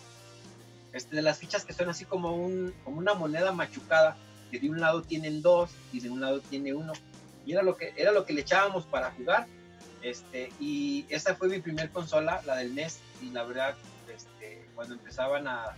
[0.93, 4.17] Este, de las fichas que son así como, un, como una moneda machucada,
[4.51, 6.93] que de un lado tienen dos y de un lado tiene uno.
[7.45, 9.47] Y era lo que, era lo que le echábamos para jugar.
[10.03, 12.99] Este, y esa fue mi primer consola, la del NES.
[13.23, 13.75] Y la verdad,
[14.15, 15.77] este, cuando empezaban a,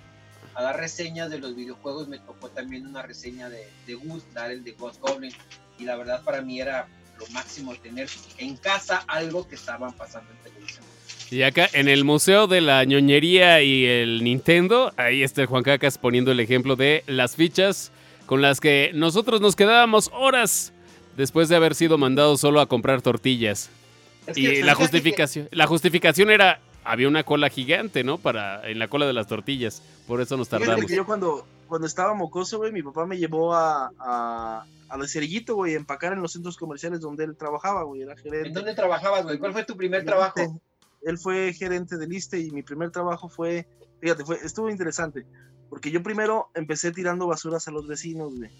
[0.54, 4.50] a dar reseñas de los videojuegos, me tocó también una reseña de, de Gus, dar
[4.50, 5.32] el de Ghost Goblin.
[5.78, 10.30] Y la verdad para mí era lo máximo tener en casa algo que estaban pasando
[10.30, 10.84] en televisión.
[11.30, 15.98] Y acá en el Museo de la ñoñería y el Nintendo, ahí está Juan Cacas
[15.98, 17.92] poniendo el ejemplo de las fichas
[18.28, 20.72] con las que nosotros nos quedábamos horas
[21.16, 23.70] después de haber sido mandados solo a comprar tortillas.
[24.26, 28.18] Es que, Y la fíjate que- justificación, la justificación era había una cola gigante, ¿no?
[28.18, 29.82] Para en la cola de las tortillas.
[30.06, 30.86] Por eso nos Fíjate tardamos.
[30.88, 35.08] que yo cuando, cuando estaba mocoso, güey, mi papá me llevó a, a, a de
[35.08, 38.48] cerillito, güey, a empacar en los centros comerciales donde él trabajaba, güey, era gerente.
[38.48, 39.38] ¿En dónde trabajabas, güey?
[39.38, 40.32] ¿Cuál fue tu primer Gerente.
[40.32, 40.60] trabajo?
[41.02, 43.66] Él fue gerente del ISTE y mi primer trabajo fue,
[44.00, 45.24] fíjate, fue, estuvo interesante,
[45.68, 48.50] porque yo primero empecé tirando basuras a los vecinos, güey.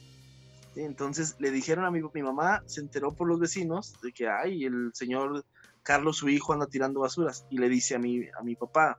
[0.77, 4.65] Entonces le dijeron a mi, mi mamá, se enteró por los vecinos de que, ay,
[4.65, 5.45] el señor
[5.83, 7.47] Carlos, su hijo, anda tirando basuras.
[7.51, 8.97] Y le dice a mi, a mi papá,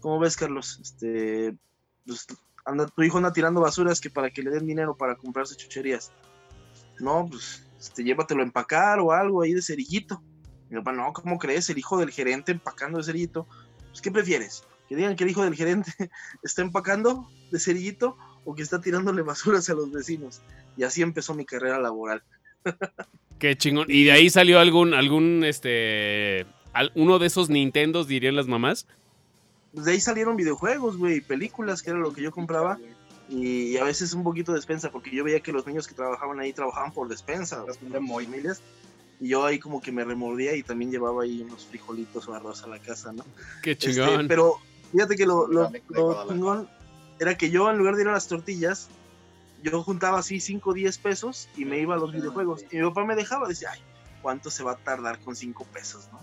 [0.00, 0.78] ¿cómo ves, Carlos?
[0.82, 1.56] Este,
[2.04, 2.26] pues,
[2.64, 6.12] anda, tu hijo anda tirando basuras que para que le den dinero para comprarse chucherías.
[6.98, 10.22] No, pues, este, llévatelo a empacar o algo ahí de cerillito.
[10.68, 11.70] Mi papá, no, ¿cómo crees?
[11.70, 13.46] El hijo del gerente empacando de cerillito.
[13.88, 14.64] Pues, ¿qué prefieres?
[14.92, 15.90] ¿Que digan que el hijo del gerente
[16.42, 20.42] está empacando de cerillito o que está tirándole basuras a los vecinos?
[20.76, 22.22] Y así empezó mi carrera laboral.
[23.38, 23.86] Qué chingón.
[23.88, 28.86] Y de ahí salió algún, algún, este, al- uno de esos Nintendos, dirían las mamás.
[29.72, 32.78] Pues de ahí salieron videojuegos, güey, películas, que era lo que yo compraba.
[33.30, 35.94] Y, y a veces un poquito de despensa, porque yo veía que los niños que
[35.94, 38.60] trabajaban ahí trabajaban por despensa, Las familias.
[39.22, 42.62] Y yo ahí como que me remordía y también llevaba ahí unos frijolitos o arroz
[42.64, 43.24] a la casa, ¿no?
[43.62, 44.28] Qué Este, chingón.
[44.28, 44.58] pero
[44.92, 45.70] fíjate que lo, lo,
[46.28, 46.68] chingón
[47.18, 48.88] era que yo en lugar de ir a las tortillas,
[49.62, 52.64] yo juntaba así 5 o 10 pesos y me iba a los videojuegos.
[52.70, 53.80] Y mi papá me dejaba, decía, ay,
[54.20, 56.20] ¿cuánto se va a tardar con 5 pesos, no?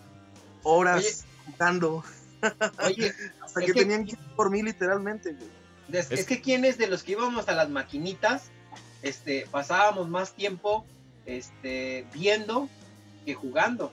[0.64, 2.04] Horas jugando,
[2.86, 5.50] Oye, hasta que, que- tenían que ir por mí literalmente, güey.
[5.92, 8.52] Es- es que quienes de los que íbamos a las maquinitas,
[9.02, 10.86] este, pasábamos más tiempo
[11.26, 12.68] este, viendo
[13.26, 13.92] que jugando.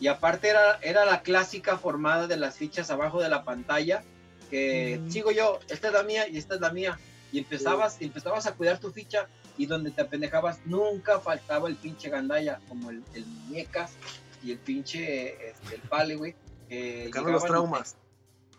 [0.00, 4.02] Y aparte era, era la clásica formada de las fichas abajo de la pantalla,
[4.50, 6.98] que sigo yo, esta es la mía y esta es la mía.
[7.32, 12.08] Y empezabas, empezabas a cuidar tu ficha y donde te apendejabas nunca faltaba el pinche
[12.08, 13.92] gandalla, como el, el muñecas
[14.42, 16.34] y el pinche este, el pale, güey.
[17.06, 17.96] Sacaron los te- traumas.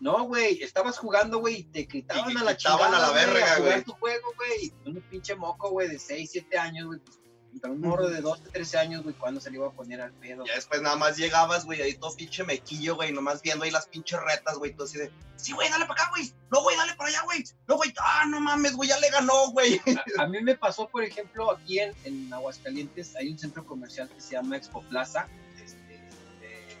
[0.00, 3.58] no, güey, estabas jugando, güey, y te gritaban Y a la chingada, a la verga,
[3.58, 3.82] güey.
[3.84, 4.72] tu juego, güey.
[4.86, 7.18] Un pinche moco, güey, de 6, 7 años, güey, pues,
[7.62, 10.44] un morro de 12, 13 años, güey, cuando se le iba a poner al pedo.
[10.46, 13.86] Ya después nada más llegabas, güey, ahí todo pinche mequillo, güey, nomás viendo ahí las
[13.86, 16.94] pinches retas, güey, todo así de, sí, güey, dale para acá, güey, no, güey, dale
[16.94, 19.80] para allá, güey, no, güey, ah, no mames, güey, ya le ganó, güey.
[20.18, 24.08] A, a mí me pasó, por ejemplo, aquí en, en Aguascalientes hay un centro comercial
[24.08, 25.26] que se llama Expo Plaza.
[25.62, 26.78] Este, este,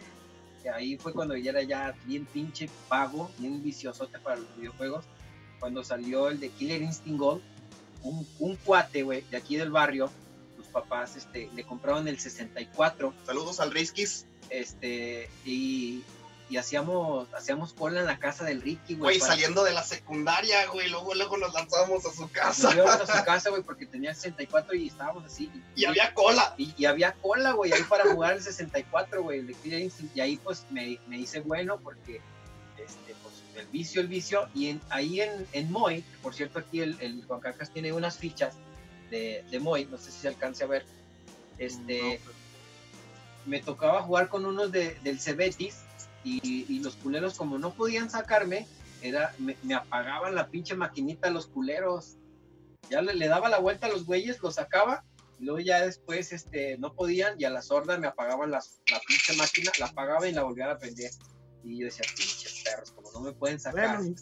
[0.62, 5.04] que ahí fue cuando ya era ya bien pinche pago, bien viciosote para los videojuegos.
[5.58, 7.42] Cuando salió el de Killer Instinct Gold,
[8.02, 10.10] un, un cuate, güey, de aquí del barrio,
[10.70, 14.26] papás este, le compraron el 64 Saludos al Riskis.
[14.48, 16.02] este, y
[16.50, 19.20] y hacíamos, hacíamos cola en la casa del Ricky, güey.
[19.20, 22.74] Saliendo de la secundaria, güey, luego, luego nos lanzábamos a su Nos casa.
[22.74, 25.48] íbamos a su casa, güey, porque tenía 64 y estábamos así.
[25.76, 26.56] Y había cola.
[26.58, 29.38] Y, y había cola, güey, ahí para jugar el 64, güey.
[29.38, 29.56] el
[30.12, 32.20] Y ahí, pues, me, me hice bueno porque,
[32.78, 34.48] este, pues, el vicio, el vicio.
[34.52, 38.18] Y en, ahí en, en Moy, por cierto, aquí el, el Juan Cacas tiene unas
[38.18, 38.56] fichas
[39.10, 40.84] de, de Moy, no sé si se alcance a ver.
[41.58, 42.20] Este,
[43.46, 45.80] me tocaba jugar con unos de, del Cebetis
[46.24, 48.66] y, y los culeros, como no podían sacarme,
[49.02, 52.16] era, me, me apagaban la pinche maquinita los culeros.
[52.90, 55.04] Ya le, le daba la vuelta a los güeyes, los sacaba
[55.38, 59.00] y luego ya después este, no podían y a la sorda me apagaban las, la
[59.00, 61.10] pinche máquina, la apagaba y la volvían a prender.
[61.64, 63.98] Y yo decía, pinches perros, como no me pueden sacar.
[63.98, 64.14] Bueno,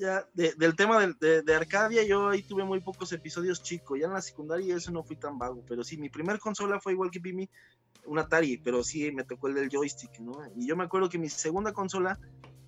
[0.00, 3.96] ya de- del tema del- de, de Arcadia, yo ahí tuve muy pocos episodios chico.
[3.96, 5.62] Ya en la secundaria eso no fui tan vago.
[5.68, 7.48] Pero sí, mi primer consola fue igual que Pimi,
[8.06, 10.32] un Atari, pero sí me tocó el del joystick, ¿no?
[10.56, 12.18] Y yo me acuerdo que mi segunda consola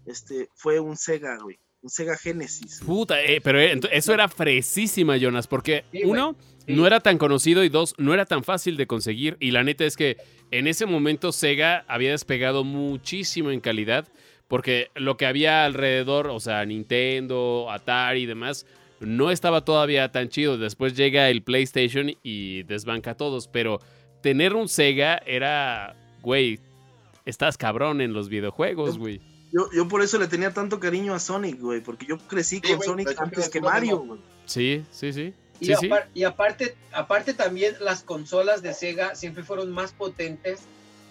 [0.06, 1.58] este, fue un Sega, güey.
[1.80, 2.80] Un Sega Genesis.
[2.84, 6.74] Puta, eh, pero eh, eso era fresísima, Jonas, porque Sí, uno, Sí.
[6.74, 9.36] no era tan conocido y dos, no era tan fácil de conseguir.
[9.40, 10.16] Y la neta es que
[10.52, 14.06] en ese momento Sega había despegado muchísimo en calidad,
[14.52, 18.66] porque lo que había alrededor, o sea, Nintendo, Atari y demás,
[19.00, 20.58] no estaba todavía tan chido.
[20.58, 23.80] Después llega el PlayStation y desbanca a todos, pero
[24.20, 26.60] tener un Sega era, güey,
[27.24, 29.22] estás cabrón en los videojuegos, güey.
[29.54, 32.74] Yo, yo por eso le tenía tanto cariño a Sonic, güey, porque yo crecí Sí,
[32.74, 34.20] con Sonic antes que Mario, güey.
[34.44, 35.32] Sí, sí, sí.
[35.60, 40.60] Y, Sí, y aparte, aparte también las consolas de Sega siempre fueron más potentes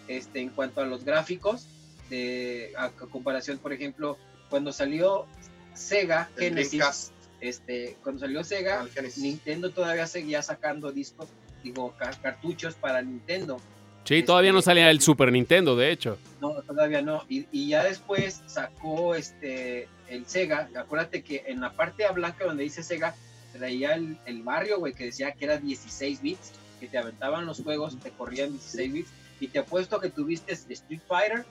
[0.08, 1.66] este, en cuanto a los gráficos,
[2.12, 4.18] de, a, a comparación, por ejemplo,
[4.50, 5.26] cuando salió
[5.74, 9.24] Sega Genesis, este, cuando salió Sega, Genesis.
[9.24, 11.28] Nintendo todavía seguía sacando discos,
[11.64, 13.60] digo, ca- cartuchos para Nintendo.
[14.04, 16.18] Sí, todavía no este, salía el Super Nintendo, de hecho.
[16.42, 17.24] No, todavía no.
[17.30, 20.70] Y, y ya después sacó este el Sega.
[20.76, 23.16] Acuérdate que en la parte blanca donde dice Sega,
[23.54, 27.62] traía el, el barrio, güey, que decía que era 16 bits, que te aventaban los
[27.62, 29.10] juegos, te corrían 16 bits.
[29.40, 31.46] Y te apuesto que tuviste Street Fighter,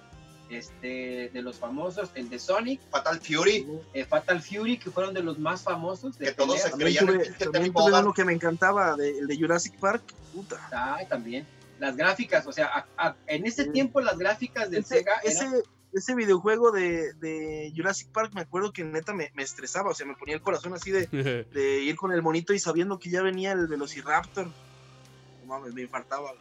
[0.50, 5.22] este, de los famosos, el de Sonic, Fatal Fury, eh, Fatal Fury, que fueron de
[5.22, 6.18] los más famosos.
[6.18, 9.18] De Que todos se También creían el tuve, también tuve uno que me encantaba, de-
[9.18, 10.02] el de Jurassic Park.
[10.34, 10.60] Puta.
[10.72, 11.46] Ah, también.
[11.78, 13.70] Las gráficas, o sea, a- a- en ese Sí.
[13.70, 18.42] tiempo las gráficas del Ese, Sega ese, eran ese videojuego de, de Jurassic Park, me
[18.42, 21.06] acuerdo que neta me, me estresaba, o sea, me ponía el corazón así de,
[21.52, 24.46] de ir con el monito y sabiendo que ya venía el Velociraptor.
[24.46, 26.32] No mames, me infartaba.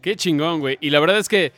[0.00, 0.76] Qué chingón, güey.
[0.80, 1.52] Y la verdad es que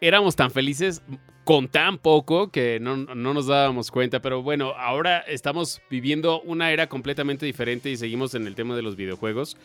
[0.00, 1.02] éramos tan felices
[1.44, 4.20] con tan poco que no, no nos dábamos cuenta.
[4.20, 8.82] Pero bueno, ahora estamos viviendo una era completamente diferente y seguimos en el tema de
[8.82, 9.56] los videojuegos.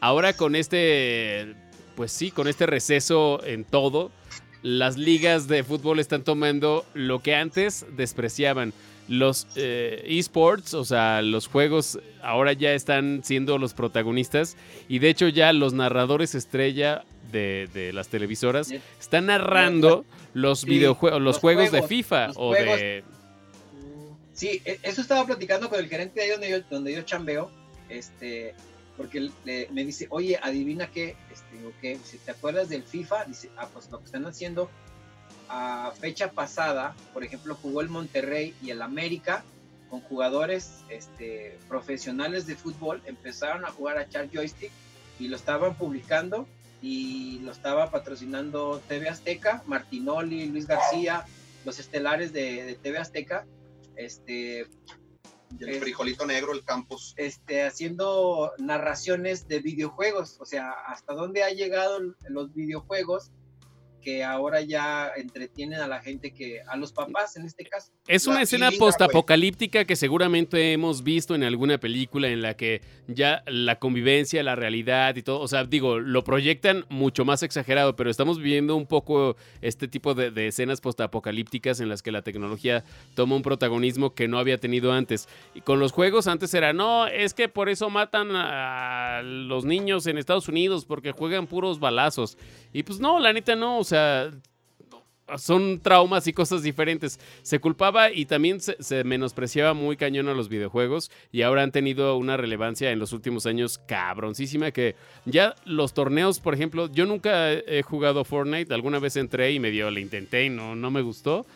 [0.00, 1.54] Ahora con este,
[1.96, 4.10] pues sí, con este receso en todo,
[4.62, 8.72] las ligas de fútbol están tomando lo que antes despreciaban.
[9.08, 14.56] Los eh, esports, o sea, los juegos ahora ya están siendo los protagonistas
[14.88, 20.66] y de hecho ya los narradores estrella de, de las televisoras están narrando los Sí,
[20.70, 22.76] videojuegos, los, los juegos, de FIFA o juegos.
[22.80, 23.04] de
[24.34, 27.50] Sí, e- eso estaba platicando con el gerente de ahí donde yo, donde yo chambeo,
[27.88, 28.54] este,
[28.96, 31.90] porque le- me dice, oye, adivina qué, este, digo, ¿qué?
[31.98, 33.24] Dice, ¿te acuerdas del FIFA?
[33.26, 34.70] Dice, ah, pues lo que están haciendo
[35.54, 39.44] a fecha pasada, por ejemplo, jugó el Monterrey y el América
[39.90, 44.72] con jugadores este, profesionales de fútbol, empezaron a jugar a echar joystick
[45.18, 46.48] y lo estaban publicando
[46.80, 51.26] y lo estaba patrocinando TV Azteca, Martinoli, Luis García,
[51.66, 53.44] los estelares de, de TV Azteca,
[53.96, 54.66] este,
[55.60, 57.12] y el frijolito negro, el campus.
[57.18, 61.98] este, haciendo narraciones de videojuegos, o sea, hasta dónde ha llegado
[62.30, 63.30] los videojuegos
[64.02, 67.92] que ahora ya entretienen a la gente que, a los papás en este caso.
[68.06, 68.78] Es La una escena güey.
[68.78, 74.56] postapocalíptica que seguramente hemos visto en alguna película en la que ya la convivencia, la
[74.56, 78.86] realidad y todo, o sea, digo, lo proyectan mucho más exagerado, pero estamos viviendo un
[78.86, 82.84] poco este tipo de, de escenas postapocalípticas en las que la tecnología
[83.14, 85.28] toma un protagonismo que no había tenido antes.
[85.54, 90.06] Y con los juegos antes era, no, es que por eso matan a los niños
[90.06, 92.36] en Estados Unidos porque juegan puros balazos.
[92.72, 93.91] Y pues no, la neta no, o sea,
[95.38, 97.18] son traumas y cosas diferentes.
[97.42, 101.72] Se culpaba y también se, se menospreciaba muy cañón a los videojuegos y ahora han
[101.72, 107.06] tenido una relevancia en los últimos años cabroncísima que ya los torneos, por ejemplo, yo
[107.06, 111.00] nunca he jugado Fortnite, alguna vez entré y medio le intenté y no, no me
[111.00, 111.46] gustó.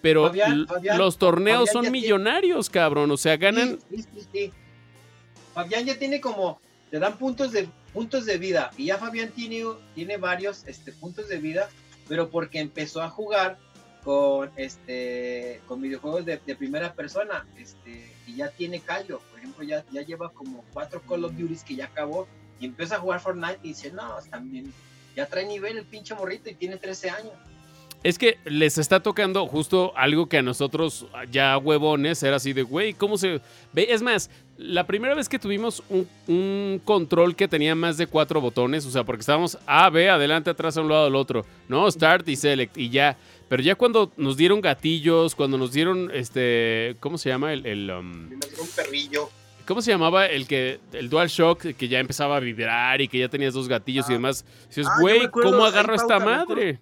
[0.00, 3.10] Pero Fabián, l- Fabián, los torneos Fabián son tiene- millonarios, cabrón.
[3.10, 3.78] O sea, ganan.
[3.90, 4.52] Sí, sí, sí, sí.
[5.52, 9.64] Fabián ya tiene como, te dan puntos de, puntos de vida y ya Fabián tiene,
[9.94, 11.68] tiene varios este, puntos de vida,
[12.08, 13.58] pero porque empezó a jugar
[14.04, 19.64] con este con videojuegos de, de primera persona este y ya tiene callo por ejemplo
[19.64, 22.28] ya, ya lleva como cuatro Call of Duty que ya acabó
[22.60, 24.72] y empieza a jugar Fortnite y dice no también
[25.16, 27.32] ya trae nivel el pinche morrito y tiene 13 años
[28.06, 32.62] Es que les está tocando justo algo que a nosotros ya huevones era así de,
[32.62, 33.40] güey, ¿cómo se
[33.72, 33.86] ve?
[33.90, 38.40] Es más, la primera vez que tuvimos un, un control que tenía más de cuatro
[38.40, 41.90] botones, o sea, porque estábamos A, B, adelante, atrás, a un lado, al otro, ¿no?
[41.90, 43.16] Start y Select y ya.
[43.48, 47.52] Pero ya cuando nos dieron gatillos, cuando nos dieron, este, ¿cómo se llama?
[47.52, 49.28] El, el, um, un perrillo.
[49.66, 53.28] ¿Cómo se llamaba el que el DualShock que ya empezaba a vibrar y que ya
[53.28, 54.14] tenías dos gatillos y Ah.
[54.14, 54.44] demás?
[54.68, 56.78] Dices, Ah, güey, acuerdo, ¿cómo agarro esta Pauta, madre?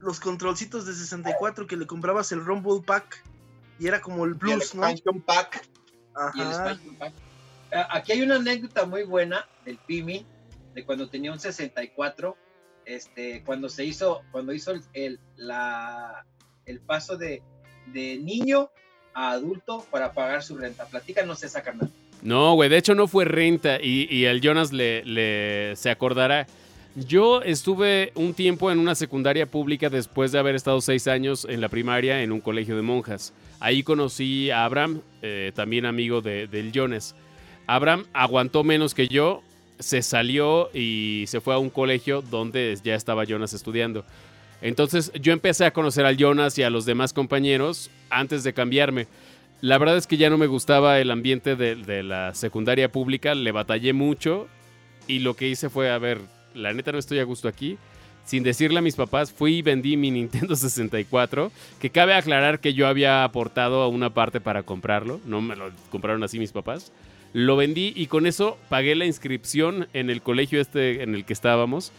[0.00, 3.22] Los controlcitos de 64 que le comprabas el Rumble Pack
[3.78, 4.82] y era como el Y el Plus, ¿no?
[5.26, 5.66] pack.
[6.34, 6.46] y el.
[6.48, 7.12] Expansion Pack.
[7.72, 10.26] Ah, Aquí hay una anécdota muy buena del Pimi,
[10.74, 12.36] de cuando tenía un 64,
[12.84, 16.24] este, cuando se hizo, cuando hizo el, el- la,
[16.66, 17.42] el paso de,
[17.92, 18.70] de niño
[19.14, 20.86] a adulto para pagar su renta.
[20.86, 21.90] Platícanos esa carnal.
[22.22, 26.46] No, güey, de hecho no fue renta y, y el Jonas le, le- se acordará.
[26.96, 31.60] Yo estuve un tiempo en una secundaria pública después de haber estado seis años en
[31.60, 33.32] la primaria en un colegio de monjas.
[33.60, 37.14] Ahí conocí a Abraham, eh, también amigo de- del Jonas.
[37.66, 39.42] Abraham aguantó menos que yo,
[39.78, 44.04] se salió y se fue a un colegio donde ya estaba Jonas estudiando.
[44.60, 49.06] Entonces yo empecé a conocer al Jonas y a los demás compañeros antes de cambiarme.
[49.60, 53.34] La verdad es que ya no me gustaba el ambiente de, de la secundaria pública,
[53.34, 54.48] le batallé mucho
[55.06, 56.18] y lo que hice fue, a ver,
[56.54, 57.78] la neta no estoy a gusto aquí.
[58.24, 62.74] Sin decirle a mis papás, fui y vendí mi Nintendo 64, que cabe aclarar que
[62.74, 66.92] yo había aportado a una parte para comprarlo, no me lo compraron así mis papás.
[67.32, 71.32] Lo vendí y con eso pagué la inscripción en el colegio este en el que
[71.32, 71.92] estábamos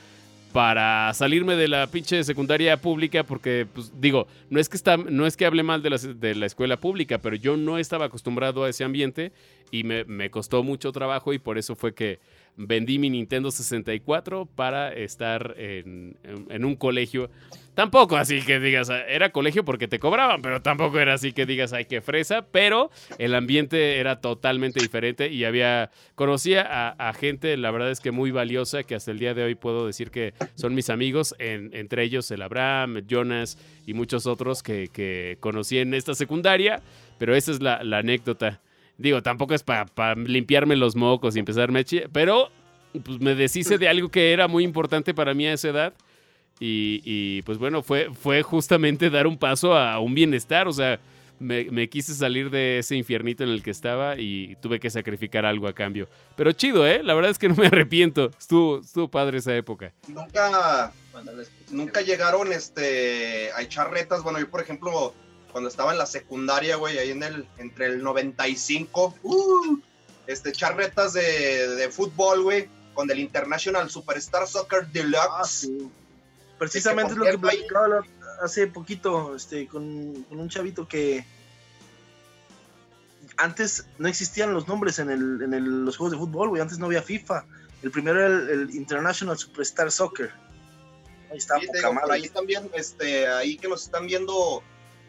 [0.52, 5.26] para salirme de la pinche secundaria pública porque, pues, digo, no es que, está, no
[5.26, 8.64] es que hable mal de la, de la escuela pública, pero yo no estaba acostumbrado
[8.64, 9.32] a ese ambiente
[9.72, 12.20] y me, me costó mucho trabajo y por eso fue que
[12.58, 16.18] vendí mi Nintendo 64 para estar en,
[16.64, 17.30] un colegio.
[17.74, 21.72] Tampoco así que digas, era colegio porque te cobraban, pero tampoco era así que digas,
[21.72, 26.64] ay, qué fresa, pero el ambiente era totalmente diferente y había, conocía
[26.98, 29.88] a, gente, la verdad es que muy valiosa, que hasta el día de hoy puedo
[29.88, 35.38] decir que son mis amigos, en- entre ellos el Abraham, Jonas y muchos otros que,
[35.40, 36.82] conocí en esta secundaria,
[37.18, 38.62] pero esa es la anécdota.
[39.02, 42.50] Digo, tampoco es para limpiarme los mocos y empezarme a chi- pero
[43.04, 45.94] pues me deshice de algo que era muy importante para mí a esa edad.
[46.60, 50.68] Y, y, pues bueno, fue, fue justamente dar un paso a un bienestar.
[50.68, 51.00] O sea,
[51.40, 55.44] me, me quise salir de ese infiernito en el que estaba y tuve que sacrificar
[55.44, 56.08] algo a cambio.
[56.36, 57.02] Pero chido, ¿eh?
[57.02, 58.30] La verdad es que no me arrepiento.
[58.38, 59.92] Estuvo, estuvo padre esa época.
[60.08, 60.94] Nunca,
[61.72, 64.22] nunca llegaron este, a echar retas.
[64.22, 65.16] Bueno, yo, por ejemplo,
[65.52, 69.78] cuando estaba en la secundaria, güey, ahí en el, entre el 95, uh,
[70.28, 75.28] este, echar retas de, de fútbol, güey, con el International Superstar Soccer Deluxe.
[75.30, 75.90] Ah, sí.
[76.58, 78.06] Precisamente es lo que platicaba la-
[78.44, 81.26] hace poquito este, con, con un chavito que
[83.38, 86.62] antes no existían los nombres en, el, en el- los juegos de fútbol, güey.
[86.62, 87.46] Antes no había FIFA.
[87.82, 90.32] El primero era el, el International Superstar Soccer.
[91.32, 94.62] Ahí está, Sí, poca digo, por ahí también, este, ahí que nos están viendo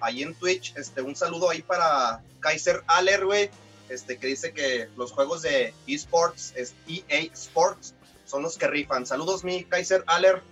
[0.03, 3.51] ahí en Twitch, este, un saludo ahí para Kaiser Aller, güey,
[3.89, 7.95] este, que dice que los juegos de esports, es EA Sports,
[8.27, 9.07] son los que rifan.
[9.07, 10.43] Saludos, mi Kaiser Aller,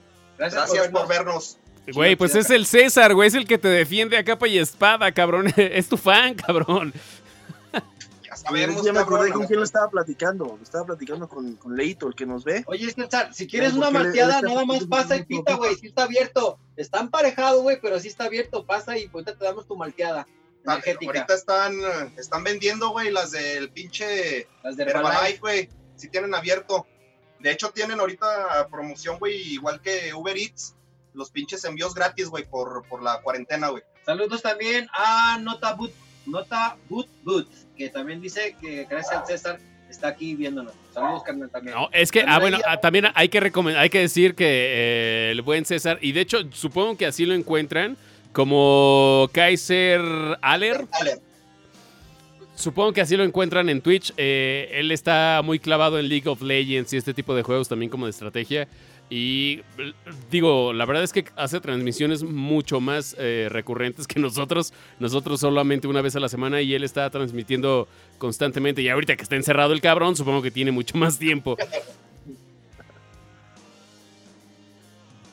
[0.40, 1.58] Gracias, gracias por por vernos.
[1.92, 3.28] Güey, pues es el César, güey.
[3.28, 5.52] Es el que te defiende a capa y espada, cabrón.
[5.56, 6.94] Es tu fan, cabrón.
[8.30, 9.38] Ya sabemos, ya me acordé cabrón.
[9.38, 10.44] con quién lo estaba platicando.
[10.56, 12.62] Lo estaba platicando con, con Leito, el que nos ve.
[12.68, 15.74] Oye, César, si quieres una está nada más pasa y pita, güey.
[15.74, 16.60] Sí está abierto.
[16.76, 18.64] Está emparejado, güey, pero sí está abierto.
[18.64, 20.28] Pasa y ahorita te damos tu malteada
[20.64, 21.12] energética.
[21.12, 21.74] Ahorita están,
[22.16, 25.40] están vendiendo, güey, las del pinche Las de Herbalife.
[25.40, 25.68] Güey.
[25.96, 26.86] Si tienen abierto.
[27.40, 30.76] De hecho, tienen ahorita promoción, güey, igual que Uber Eats.
[31.14, 33.82] Los pinches envíos gratis, güey, por, por la cuarentena, güey.
[34.06, 35.92] Saludos también a Nota Boot,
[36.26, 37.48] Nota Boot Boot,
[37.80, 39.58] que también dice que gracias al César
[39.88, 40.74] está aquí viéndonos.
[40.92, 41.74] Saludos, carnal, también.
[41.74, 45.30] No, es que, ah, bueno, ah, también hay que recomendar, hay que decir que eh,
[45.30, 47.96] el buen César, y de hecho, supongo que así lo encuentran,
[48.32, 50.02] como Kaiser
[50.42, 50.86] Aller.
[52.54, 54.12] Supongo que así lo encuentran en Twitch.
[54.18, 57.88] eh, él está muy clavado en League of Legends y este tipo de juegos también
[57.88, 58.68] como de estrategia.
[59.12, 59.62] Y
[60.30, 64.72] digo, la verdad es que hace transmisiones mucho más eh, recurrentes que nosotros.
[65.00, 67.88] Nosotros solamente una vez a la semana y él está transmitiendo
[68.18, 68.82] constantemente.
[68.82, 71.56] Y ahorita que está encerrado el cabrón, supongo que tiene mucho más tiempo.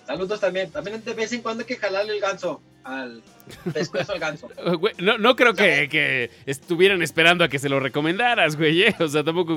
[0.08, 0.72] Saludos también.
[0.72, 3.22] También de vez en cuando hay que jalarle el ganso al
[3.74, 4.50] pescuezo al ganso.
[4.80, 8.84] Güey, no, no creo que, que estuvieran esperando a que se lo recomendaras, güey.
[8.84, 8.96] ¿eh?
[9.00, 9.54] O sea, tampoco.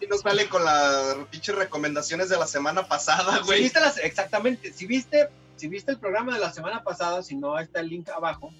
[0.00, 3.62] Y nos vale con las pinches recomendaciones de la semana pasada, Si güey.
[3.62, 7.56] viste las, exactamente, si viste, si viste el programa de la semana pasada, si no,
[7.56, 8.52] ahí está el link abajo.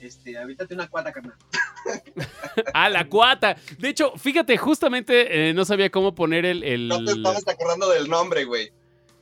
[0.00, 1.34] Este, avítate una cuata, carnal.
[2.72, 3.56] Ah, la cuata.
[3.78, 6.62] De hecho, fíjate, justamente eh, no sabía cómo poner el.
[6.62, 8.70] el- No te estabas acordando del nombre, güey.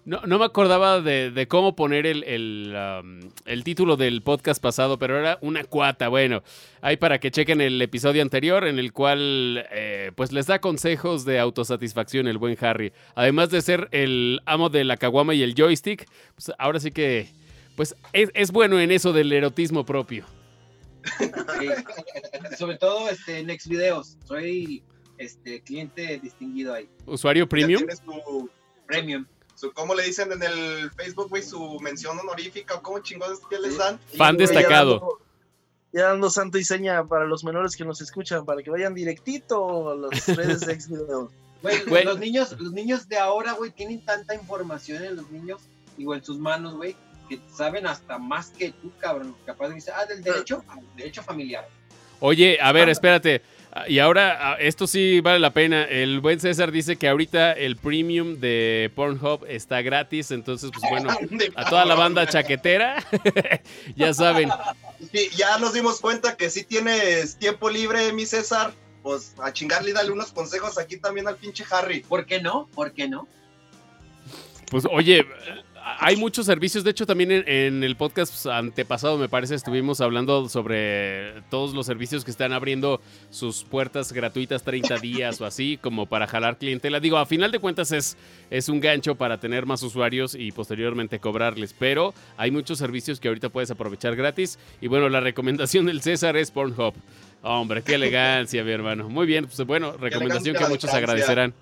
[0.05, 4.61] No, no me acordaba de, de cómo poner el, el, um, el título del podcast
[4.61, 6.09] pasado, pero era una cuata.
[6.09, 6.42] Bueno,
[6.80, 11.24] ahí para que chequen el episodio anterior en el cual eh, pues les da consejos
[11.24, 12.92] de autosatisfacción el buen Harry.
[13.14, 17.28] Además de ser el amo de la caguama y el joystick, pues ahora sí que
[17.76, 20.26] pues es, es bueno en eso del erotismo propio.
[21.61, 21.68] Sí.
[22.59, 24.18] Sobre todo este, en Next Videos.
[24.24, 24.82] Soy
[25.18, 26.88] este, cliente distinguido ahí.
[27.07, 27.82] Usuario Ya premium.
[28.86, 29.26] Premium.
[29.63, 31.43] Su- ¿cómo le dicen en el Facebook, güey?
[31.43, 33.99] Su mención honorífica o cómo chingones que les dan.
[34.17, 34.99] Fan destacado.
[34.99, 35.19] dando-
[35.93, 39.91] Ya dando santo y seña para los menores que nos escuchan, para que vayan directito
[39.91, 41.31] a las redes de Xvideos.
[41.63, 42.05] Güey, Güey.
[42.05, 45.61] los niños, los niños de ahora, güey, tienen tanta información en los niños,
[45.97, 46.97] digo, en sus manos, güey,
[47.29, 49.37] que saben hasta más que tú, cabrón.
[49.47, 51.69] Capaz de decir, ah, del derecho, ah, derecho familiar.
[52.21, 53.43] Oye, a ver, espérate.
[53.89, 55.85] Y ahora, ah, esto sí vale la pena.
[55.85, 60.31] El buen César dice que ahorita el premium de Pornhub está gratis.
[60.31, 61.11] Entonces, pues bueno,
[61.57, 63.03] a toda la banda chaquetera,
[63.97, 64.51] ya saben.
[65.11, 68.75] Sí, ya nos dimos cuenta que si tienes tiempo libre, mi César.
[69.03, 72.03] Pues a chingarle y dale unos consejos aquí también al pinche Harry.
[72.03, 72.68] ¿Por qué no?
[72.73, 73.27] ¿Por qué no?
[74.70, 75.27] Pues oye,
[75.99, 76.85] hay muchos servicios.
[76.85, 81.87] De hecho, también en, en el podcast antepasado, me parece, estuvimos hablando sobre todos los
[81.87, 87.01] servicios que están abriendo sus puertas gratuitas 30 días o así, como para jalar clientela.
[87.01, 88.16] Digo, a final de cuentas es,
[88.51, 91.74] es un gancho para tener más usuarios y posteriormente cobrarles.
[91.78, 94.59] Pero hay muchos servicios que ahorita puedes aprovechar gratis.
[94.80, 96.95] Y bueno, la recomendación del César es Pornhub.
[97.43, 99.09] Hombre, qué elegancia, mi hermano.
[99.09, 101.53] Muy bien, pues bueno, recomendación que muchos agradecerán.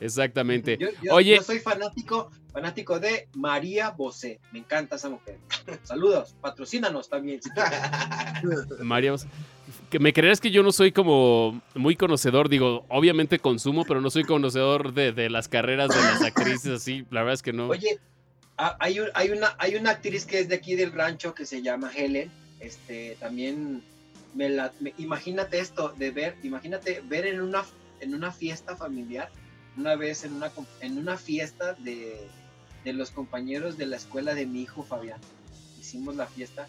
[0.00, 0.76] Exactamente.
[0.78, 1.36] Yo, yo- Oye.
[1.36, 4.40] yo soy fanático, fanático de María Bosé.
[4.52, 5.38] Me encanta esa mujer.
[5.82, 7.42] Saludos, patrocínanos también.
[7.42, 7.50] si.
[8.82, 9.26] María, vos-
[9.90, 14.08] que me creerás que yo no soy como muy conocedor, digo, obviamente consumo, pero no
[14.10, 17.68] soy conocedor de, de las carreras de las actrices así, la verdad es que no.
[17.68, 17.98] Oye,
[18.56, 21.60] hay, un- hay, una, hay una actriz que es de aquí del rancho que se
[21.60, 22.30] llama Helen.
[22.60, 23.82] Este, también
[24.34, 27.64] me la, me- imagínate esto de ver, imagínate ver en una,
[28.00, 29.28] en una fiesta familiar,
[29.76, 32.28] una vez en una, en una fiesta de,
[32.84, 35.20] de los compañeros de la escuela de mi hijo Fabián.
[35.80, 36.68] Hicimos la fiesta.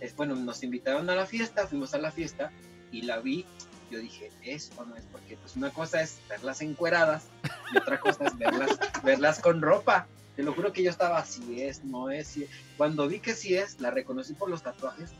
[0.00, 2.50] Es, bueno, nos invitaron a la fiesta, fuimos a la fiesta
[2.90, 3.46] y la vi.
[3.90, 7.24] Yo dije, es o no es, porque pues una cosa es verlas encueradas
[7.72, 10.06] y otra cosa es verlas, verlas con ropa.
[10.34, 12.26] Te lo juro que yo estaba, así es, no es.
[12.26, 12.50] sí es".
[12.76, 15.10] Cuando vi que sí es, la reconocí por los tatuajes.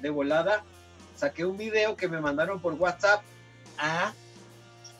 [0.00, 0.64] De, volada,
[1.16, 3.22] saqué un video que me mandaron por WhatsApp.
[3.78, 4.12] Ah,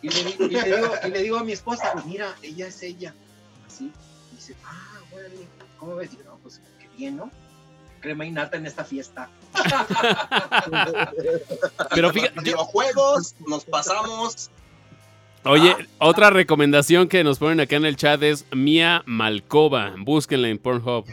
[0.02, 3.14] y le, y le digo, y le digo a mi esposa, mira, ella es ella.
[3.66, 3.90] Así.
[4.46, 5.28] Dice, ah, bueno,
[5.78, 6.12] ¿cómo ves?
[6.12, 7.30] Y yo, no, pues qué bien, ¿no?
[8.00, 9.28] Crema y nata en esta fiesta.
[11.94, 14.50] Pero fíjate, Videojuegos, nos pasamos.
[15.44, 20.58] oye, otra recomendación que nos ponen acá en el chat es Mia Malkova, búsquenla en
[20.58, 21.06] Pornhub.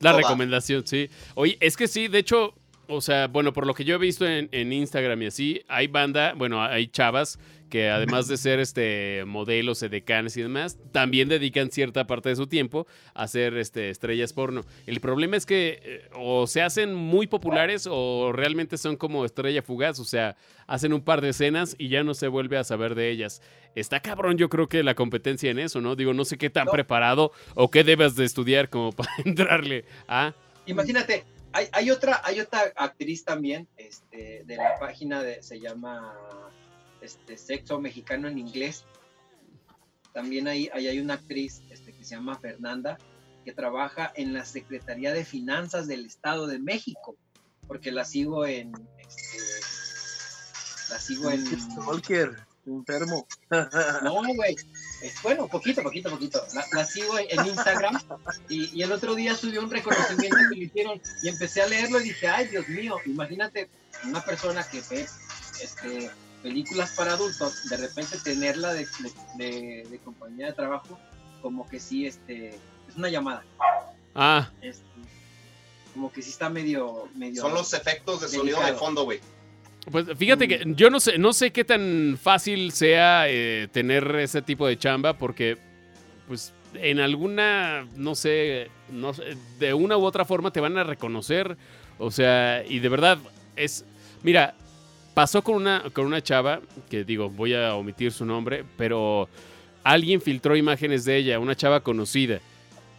[0.00, 1.10] La recomendación, sí.
[1.34, 2.54] Oye, es que sí, de hecho,
[2.86, 5.88] o sea, bueno, por lo que yo he visto en, en Instagram y así, hay
[5.88, 11.70] banda, bueno, hay chavas que además de ser este modelos, edecanes y demás, también dedican
[11.70, 14.62] cierta parte de su tiempo a ser este, estrellas porno.
[14.86, 19.62] El problema es que eh, o se hacen muy populares o realmente son como estrella
[19.62, 22.94] fugaz, o sea, hacen un par de escenas y ya no se vuelve a saber
[22.94, 23.42] de ellas.
[23.74, 25.96] Está cabrón, yo creo que la competencia en eso, ¿no?
[25.96, 26.72] Digo, no sé qué tan No.
[26.72, 30.34] preparado o qué debas de estudiar como para entrarle a...
[30.66, 36.14] Imagínate, hay, hay otra, hay otra actriz también, este, de la página de, se llama
[37.00, 38.84] este, Sexo Mexicano en Inglés.
[40.12, 42.98] También hay, ahí hay una actriz este, que se llama Fernanda,
[43.44, 47.16] que trabaja en la Secretaría de Finanzas del Estado de México,
[47.66, 49.38] porque la sigo en, este,
[50.90, 52.36] la sigo en, Stalker,
[52.66, 53.26] enfermo.
[54.02, 54.56] no, güey.
[55.22, 56.42] Bueno, poquito, poquito, poquito.
[56.54, 58.00] La, la sigo en, en Instagram
[58.48, 62.00] y, y el otro día subió un reconocimiento que le hicieron y empecé a leerlo
[62.00, 63.68] y dije, ay, Dios mío, imagínate
[64.04, 65.06] una persona que ve
[65.62, 66.10] este,
[66.42, 69.12] películas para adultos, de repente tenerla de, de-
[69.44, 70.98] de- de compañía de trabajo,
[71.42, 72.48] como que sí, este,
[72.88, 73.42] es una llamada.
[74.14, 74.84] Ah, este,
[75.94, 77.08] como que sí está medio...
[77.14, 79.20] medio Son los efectos de sonido de fondo, güey.
[79.90, 84.42] Pues fíjate que yo no sé, no sé qué tan fácil sea eh, tener ese
[84.42, 85.56] tipo de chamba porque,
[86.26, 90.84] pues, en alguna, no sé, no sé, de una u otra forma te van a
[90.84, 91.56] reconocer.
[91.98, 93.18] O sea, y de verdad
[93.56, 93.84] es,
[94.22, 94.54] mira,
[95.18, 99.28] pasó con una, con una chava, que digo, voy a omitir su nombre, pero
[99.82, 102.38] alguien filtró imágenes de ella, una chava conocida.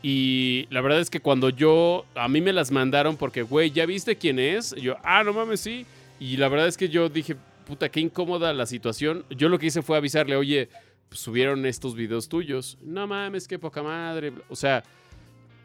[0.04, 3.86] Y la verdad es que cuando yo, a mí me las mandaron porque, güey, ¿ya
[3.86, 4.76] viste quién es?
[4.76, 5.86] Y yo, ah, no mames, sí.
[6.20, 9.24] Y la verdad es que yo dije, puta, qué incómoda la situación.
[9.30, 10.68] Yo lo que hice fue avisarle, oye,
[11.12, 12.78] subieron estos videos tuyos.
[12.82, 14.34] No mames, qué poca madre.
[14.50, 14.84] O sea,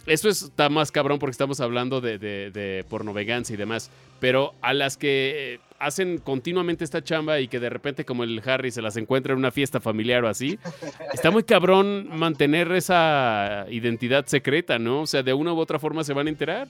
[0.06, 3.90] eso está más cabrón porque estamos hablando de, de, de pornovegancia y demás.
[4.20, 8.40] Pero a las que eh, hacen continuamente esta chamba y que de repente como el
[8.46, 10.58] Harry se las encuentra en una fiesta familiar o así,
[11.12, 15.02] está muy cabrón mantener esa identidad secreta, ¿no?
[15.02, 16.68] O sea, de una u otra forma se van a enterar.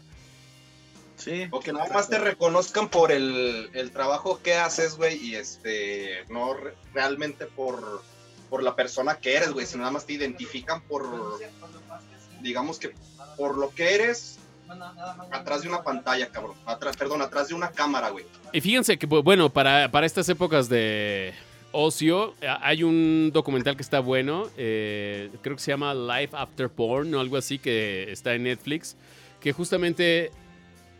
[1.16, 1.46] Sí.
[1.52, 6.24] O que nada más te reconozcan por el, el trabajo que haces, güey, y este,
[6.28, 8.02] no re- realmente por,
[8.50, 11.04] por la persona que eres, güey, sino nada más te identifican por,
[12.44, 12.92] digamos que
[13.36, 14.38] por lo que eres
[15.32, 16.54] atrás de una pantalla, cabrón.
[16.66, 18.24] Atrás, perdón, atrás de una cámara, güey.
[18.52, 21.34] Y fíjense que, bu- bueno, para, para estas épocas de
[21.72, 27.12] ocio, hay un documental que está bueno, eh, creo que se llama Life After Porn
[27.14, 28.96] o algo así, que está en Netflix,
[29.40, 30.30] que justamente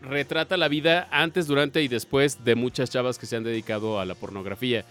[0.01, 4.05] retrata la vida antes, durante y después de muchas chavas que se han dedicado a
[4.05, 4.83] la pornografía.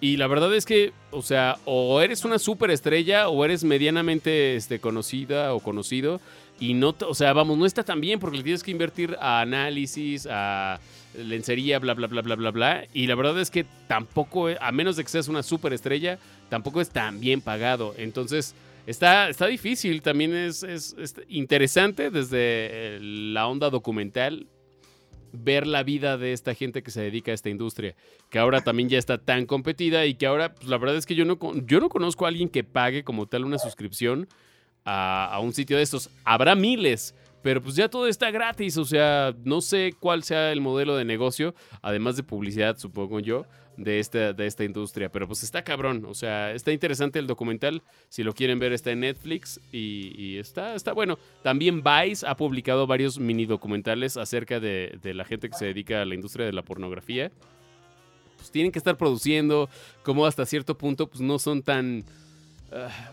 [0.00, 4.80] Y la verdad es que, o sea, o eres una superestrella o eres medianamente este,
[4.80, 6.20] conocida o conocido.
[6.58, 9.40] Y no, o sea, vamos, no está tan bien porque le tienes que invertir a
[9.40, 10.80] análisis, a
[11.16, 12.84] lencería, bla, bla, bla, bla, bla, bla.
[12.94, 16.90] Y la verdad es que tampoco, a menos de que seas una superestrella, tampoco es
[16.90, 17.94] tan bien pagado.
[17.98, 18.54] Entonces,
[18.86, 20.00] está, está difícil.
[20.02, 22.38] También es, es- es interesante desde
[22.96, 24.46] eh, la onda documental
[25.32, 27.94] ver la vida de esta gente que se dedica a esta industria,
[28.30, 31.14] que ahora también ya está tan competida y que ahora, pues la verdad es que
[31.14, 34.28] yo no, yo no conozco a alguien que pague como tal una suscripción
[34.84, 36.10] a, a un sitio de estos.
[36.24, 40.60] Habrá miles, pero pues ya todo está gratis, o sea, no sé cuál sea el
[40.60, 43.46] modelo de negocio, además de publicidad, supongo yo,
[43.82, 47.82] de esta, de esta industria, pero pues está cabrón, o sea, está interesante el documental,
[48.10, 51.18] si lo quieren ver está en Netflix y, y está, está bueno.
[51.42, 56.02] También Vice ha publicado varios mini documentales acerca de, de la gente que se dedica
[56.02, 57.30] a la industria de la pornografía.
[58.36, 59.68] Pues tienen que estar produciendo,
[60.02, 62.04] como hasta cierto punto pues no son tan...
[62.72, 63.12] ah,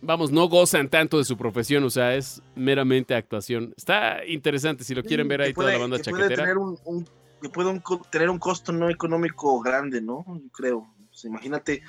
[0.00, 3.72] vamos, no gozan tanto de su profesión, o sea, es meramente actuación.
[3.76, 6.42] Está interesante, si lo quieren ver ahí toda puede- la banda que puede chaquetera.
[6.44, 7.06] tener un, un-
[7.42, 10.24] que puede un tener un costo no económico grande, ¿no?
[10.26, 10.86] Yo creo.
[11.10, 11.82] Pues imagínate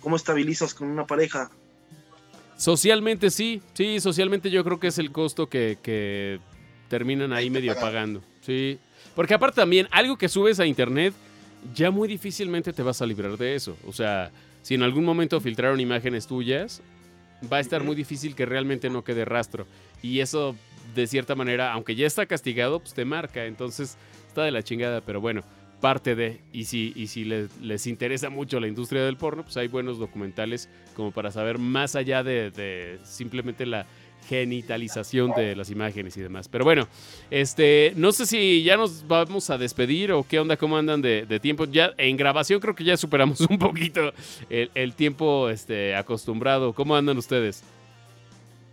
[0.00, 1.50] cómo estabilizas con una pareja.
[2.56, 6.38] Socialmente sí, sí, socialmente yo creo que es el costo que, que
[6.88, 7.90] terminan ahí medio pagan.
[7.90, 8.22] pagando.
[8.42, 8.78] Sí,
[9.16, 11.14] porque aparte también, algo que subes a internet,
[11.74, 13.76] ya muy difícilmente te vas a librar de eso.
[13.86, 14.30] O sea,
[14.62, 16.82] si en algún momento filtraron imágenes tuyas,
[17.50, 19.66] va a estar muy difícil que realmente no quede rastro.
[20.02, 20.54] Y eso,
[20.94, 23.46] de cierta manera, aunque ya está castigado, pues te marca.
[23.46, 23.96] Entonces,
[24.30, 25.42] está de la chingada, pero bueno,
[25.80, 26.40] parte de.
[26.52, 29.98] Y si, y si les, les interesa mucho la industria del porno, pues hay buenos
[29.98, 33.86] documentales como para saber más allá de, de simplemente la
[34.28, 36.46] genitalización de las imágenes y demás.
[36.48, 36.86] Pero bueno,
[37.30, 41.26] este, no sé si ya nos vamos a despedir o qué onda, cómo andan de,
[41.26, 41.64] de tiempo.
[41.64, 44.12] Ya en grabación creo que ya superamos un poquito
[44.48, 46.72] el, el tiempo este, acostumbrado.
[46.74, 47.62] ¿Cómo andan ustedes?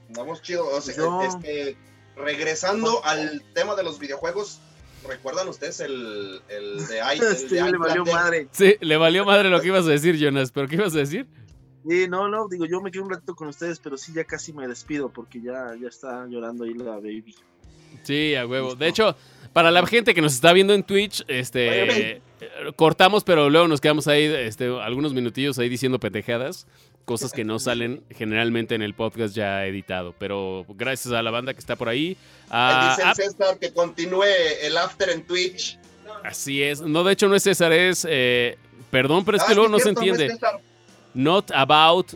[0.09, 0.67] Andamos chido.
[0.67, 0.93] O sea,
[1.25, 1.75] este,
[2.15, 4.59] regresando al tema de los videojuegos,
[5.07, 6.95] ¿recuerdan ustedes el, el de
[7.49, 8.47] de ya le valió madre.
[8.51, 11.27] Sí, le valió madre lo que ibas a decir, Jonas, pero ¿qué ibas a decir?
[11.87, 14.51] Sí, no, no, digo, yo me quedo un ratito con ustedes, pero sí ya casi
[14.51, 17.35] me despido porque ya, ya está llorando ahí la baby.
[18.03, 18.75] Sí, a huevo.
[18.75, 19.15] De hecho,
[19.53, 22.21] para la gente que nos está viendo en Twitch, este Oye, eh,
[22.75, 26.67] cortamos, pero luego nos quedamos ahí este, algunos minutillos ahí diciendo pendejadas,
[27.07, 30.13] cosas que no salen generalmente en el podcast ya editado.
[30.19, 32.17] Pero gracias a la banda que está por ahí.
[32.49, 34.23] Ah, ah, el César que continúe
[34.61, 35.79] el after en Twitch.
[36.23, 36.81] así es.
[36.81, 38.05] No, de hecho no es César, es...
[38.09, 38.57] eh,
[38.91, 40.29] perdón, pero es Ah, que luego no se entiende.
[40.31, 40.59] César.
[41.13, 42.11] Not about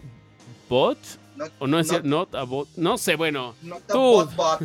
[0.70, 0.98] bot.
[1.38, 2.68] Not- O no es not- not about...
[2.76, 3.56] No sé, bueno.
[3.62, 4.00] not a Tú.
[4.00, 4.62] bot, bot.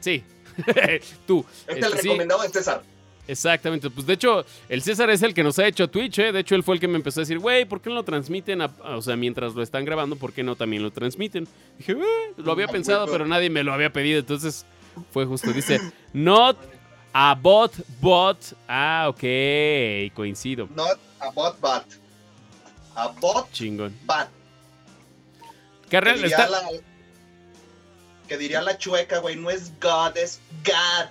[0.00, 0.24] Sí.
[1.26, 1.44] Tú.
[1.68, 2.08] Este es el Este, sí.
[2.08, 2.82] recomendado de César.
[3.28, 6.32] Exactamente, pues de hecho, el César es el que nos ha hecho Twitch, ¿eh?
[6.32, 8.02] De hecho, él fue el que me empezó a decir, güey, ¿por qué no lo
[8.02, 8.60] transmiten?
[8.62, 8.66] a-
[8.96, 11.46] o sea, mientras lo están grabando, ¿por qué no también lo transmiten?
[11.78, 14.66] Dije, "Eh, lo había Ah, pensado, pero nadie me lo había pedido, entonces
[15.12, 15.52] fue justo.
[15.52, 15.80] Dice,
[16.12, 16.56] not
[17.12, 18.38] a bot, bot.
[18.66, 20.68] Ah, ok, coincido.
[20.74, 21.84] Not a bot, bot.
[22.96, 23.96] A bot, Chingón.
[24.06, 24.26] bot.
[25.84, 26.48] Que Carnal, diría, está...
[26.48, 26.62] la,
[28.26, 31.08] que diría la chueca, güey, no es God, es God.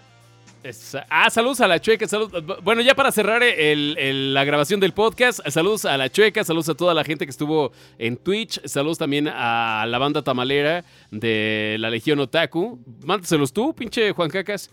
[1.10, 2.07] Ah, saludos a la Chueca.
[2.07, 2.64] Saludos.
[2.64, 6.93] Bueno, ya para cerrar la grabación del podcast, saludos a la Chueca, saludos a toda
[6.93, 12.20] la gente que estuvo en Twitch, saludos también a la banda tamalera de la Legión
[12.20, 12.80] Otaku.
[13.05, 14.70] Mándaselos tú, pinche Juan Cacas.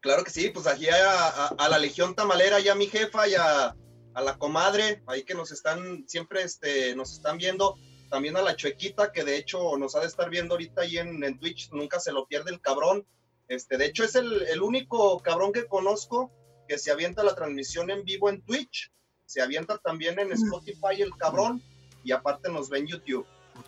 [0.00, 3.74] Claro que sí, pues aquí a, la Legión Tamalera y a mi jefa y a,
[4.14, 7.76] la comadre, ahí que nos están, siempre este, nos están viendo.
[8.10, 11.38] También a la Chuequita, que de hecho nos ha de estar viendo ahorita ahí en
[11.38, 13.04] Twitch, nunca se lo pierde el cabrón.
[13.50, 16.30] Este, de hecho, es el, el único cabrón que conozco
[16.68, 18.92] que se avienta la transmisión en vivo en Twitch.
[19.26, 21.60] Se avienta también en Spotify el cabrón
[22.04, 23.26] y aparte nos ve en YouTube.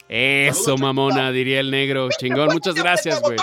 [0.09, 2.09] Eso, Saludos, mamona, diría el negro.
[2.17, 3.37] Chingón, muchas gracias, güey.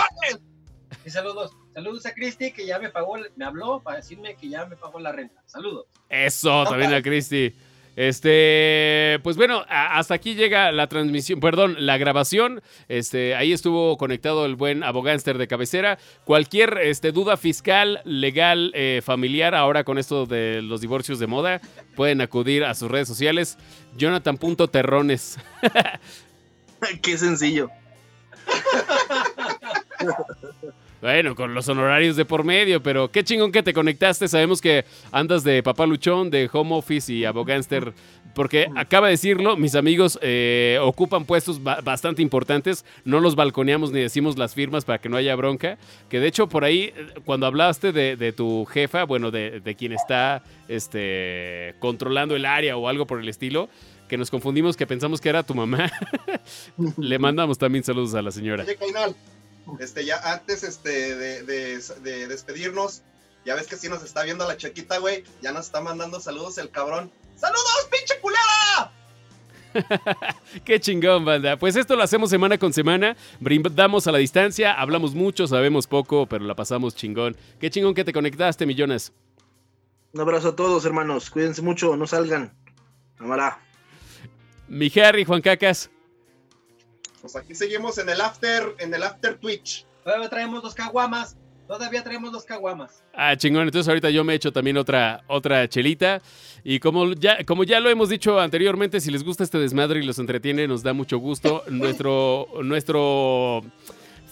[1.04, 1.52] Y saludos.
[1.74, 4.98] Saludos a Cristi que ya me pagó, me habló para decirme que ya me pagó
[4.98, 5.42] la renta.
[5.44, 5.86] Saludos.
[6.08, 7.54] Eso, también a Cristi.
[8.00, 12.62] Este, pues bueno, hasta aquí llega la transmisión, perdón, la grabación.
[12.88, 15.98] Este, ahí estuvo conectado el buen abogánster de cabecera.
[16.24, 21.60] Cualquier este, duda fiscal, legal, eh, familiar, ahora con esto de los divorcios de moda,
[21.94, 23.58] pueden acudir a sus redes sociales.
[23.98, 25.38] Jonathan.terrones.
[27.02, 27.68] Qué sencillo.
[31.00, 34.28] Bueno, con los honorarios de por medio, pero qué chingón que te conectaste.
[34.28, 37.94] Sabemos que andas de papá luchón, de home office y abogánster,
[38.34, 42.84] porque acaba de decirlo, mis amigos eh, ocupan puestos ba- bastante importantes.
[43.06, 45.78] No los balconeamos ni decimos las firmas para que no haya bronca.
[46.10, 46.92] Que de hecho, por ahí,
[47.24, 52.88] cuando hablaste de, tu jefa, bueno, de, de quien está este, controlando el área o
[52.88, 53.70] algo por el estilo,
[54.06, 55.90] que nos confundimos, que pensamos que era tu mamá.
[56.98, 58.64] Le mandamos también saludos a la señora.
[59.78, 63.02] Este, ya antes este, de, de- de despedirnos,
[63.44, 65.24] ya ves que sí nos está viendo la chequita, güey.
[65.40, 67.10] Ya nos está mandando saludos el cabrón.
[67.36, 68.92] ¡Saludos, pinche culera!
[70.64, 71.56] Qué chingón, banda.
[71.56, 73.16] Pues esto lo hacemos semana con semana.
[73.38, 77.36] Brindamos a la distancia, hablamos mucho, sabemos poco, pero la pasamos chingón.
[77.60, 79.12] Qué chingón que te conectaste, millones.
[80.12, 81.30] Un abrazo a todos, hermanos.
[81.30, 82.52] Cuídense mucho, no salgan.
[83.18, 83.60] Amará.
[84.68, 85.88] Mi Harry, Juan Cacas.
[87.20, 89.84] Pues aquí seguimos en el after, en el after Twitch.
[90.04, 91.36] Todavía traemos los caguamas.
[91.66, 93.02] Todavía traemos los caguamas.
[93.14, 93.62] Ah, chingón.
[93.62, 96.20] Entonces ahorita yo me echo también otra, otra chelita.
[96.64, 100.02] Y como ya, como ya lo hemos dicho anteriormente, si les gusta este desmadre y
[100.04, 101.62] los entretiene, nos da mucho gusto.
[101.68, 103.62] Nuestro, nuestro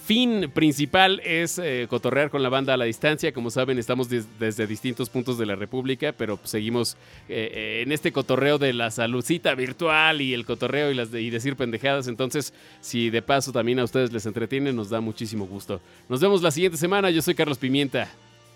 [0.09, 3.31] fin principal es eh, cotorrear con la banda a la distancia.
[3.31, 6.95] Como saben, estamos des- desde distintos puntos de la República, pero seguimos
[7.27, 11.21] eh, eh, en este cotorreo de la saludcita virtual y el cotorreo y, las de-
[11.21, 12.07] y decir pendejadas.
[12.07, 15.79] Entonces, si de paso también a ustedes les entretiene, nos da muchísimo gusto.
[16.09, 17.11] Nos vemos la siguiente semana.
[17.11, 18.09] Yo soy Carlos Pimienta.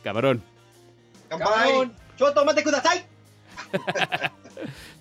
[0.03, 0.41] Cabrón.
[1.29, 1.93] ¡Cabrón!
[2.17, 3.05] ¡Choto, mate kudasai!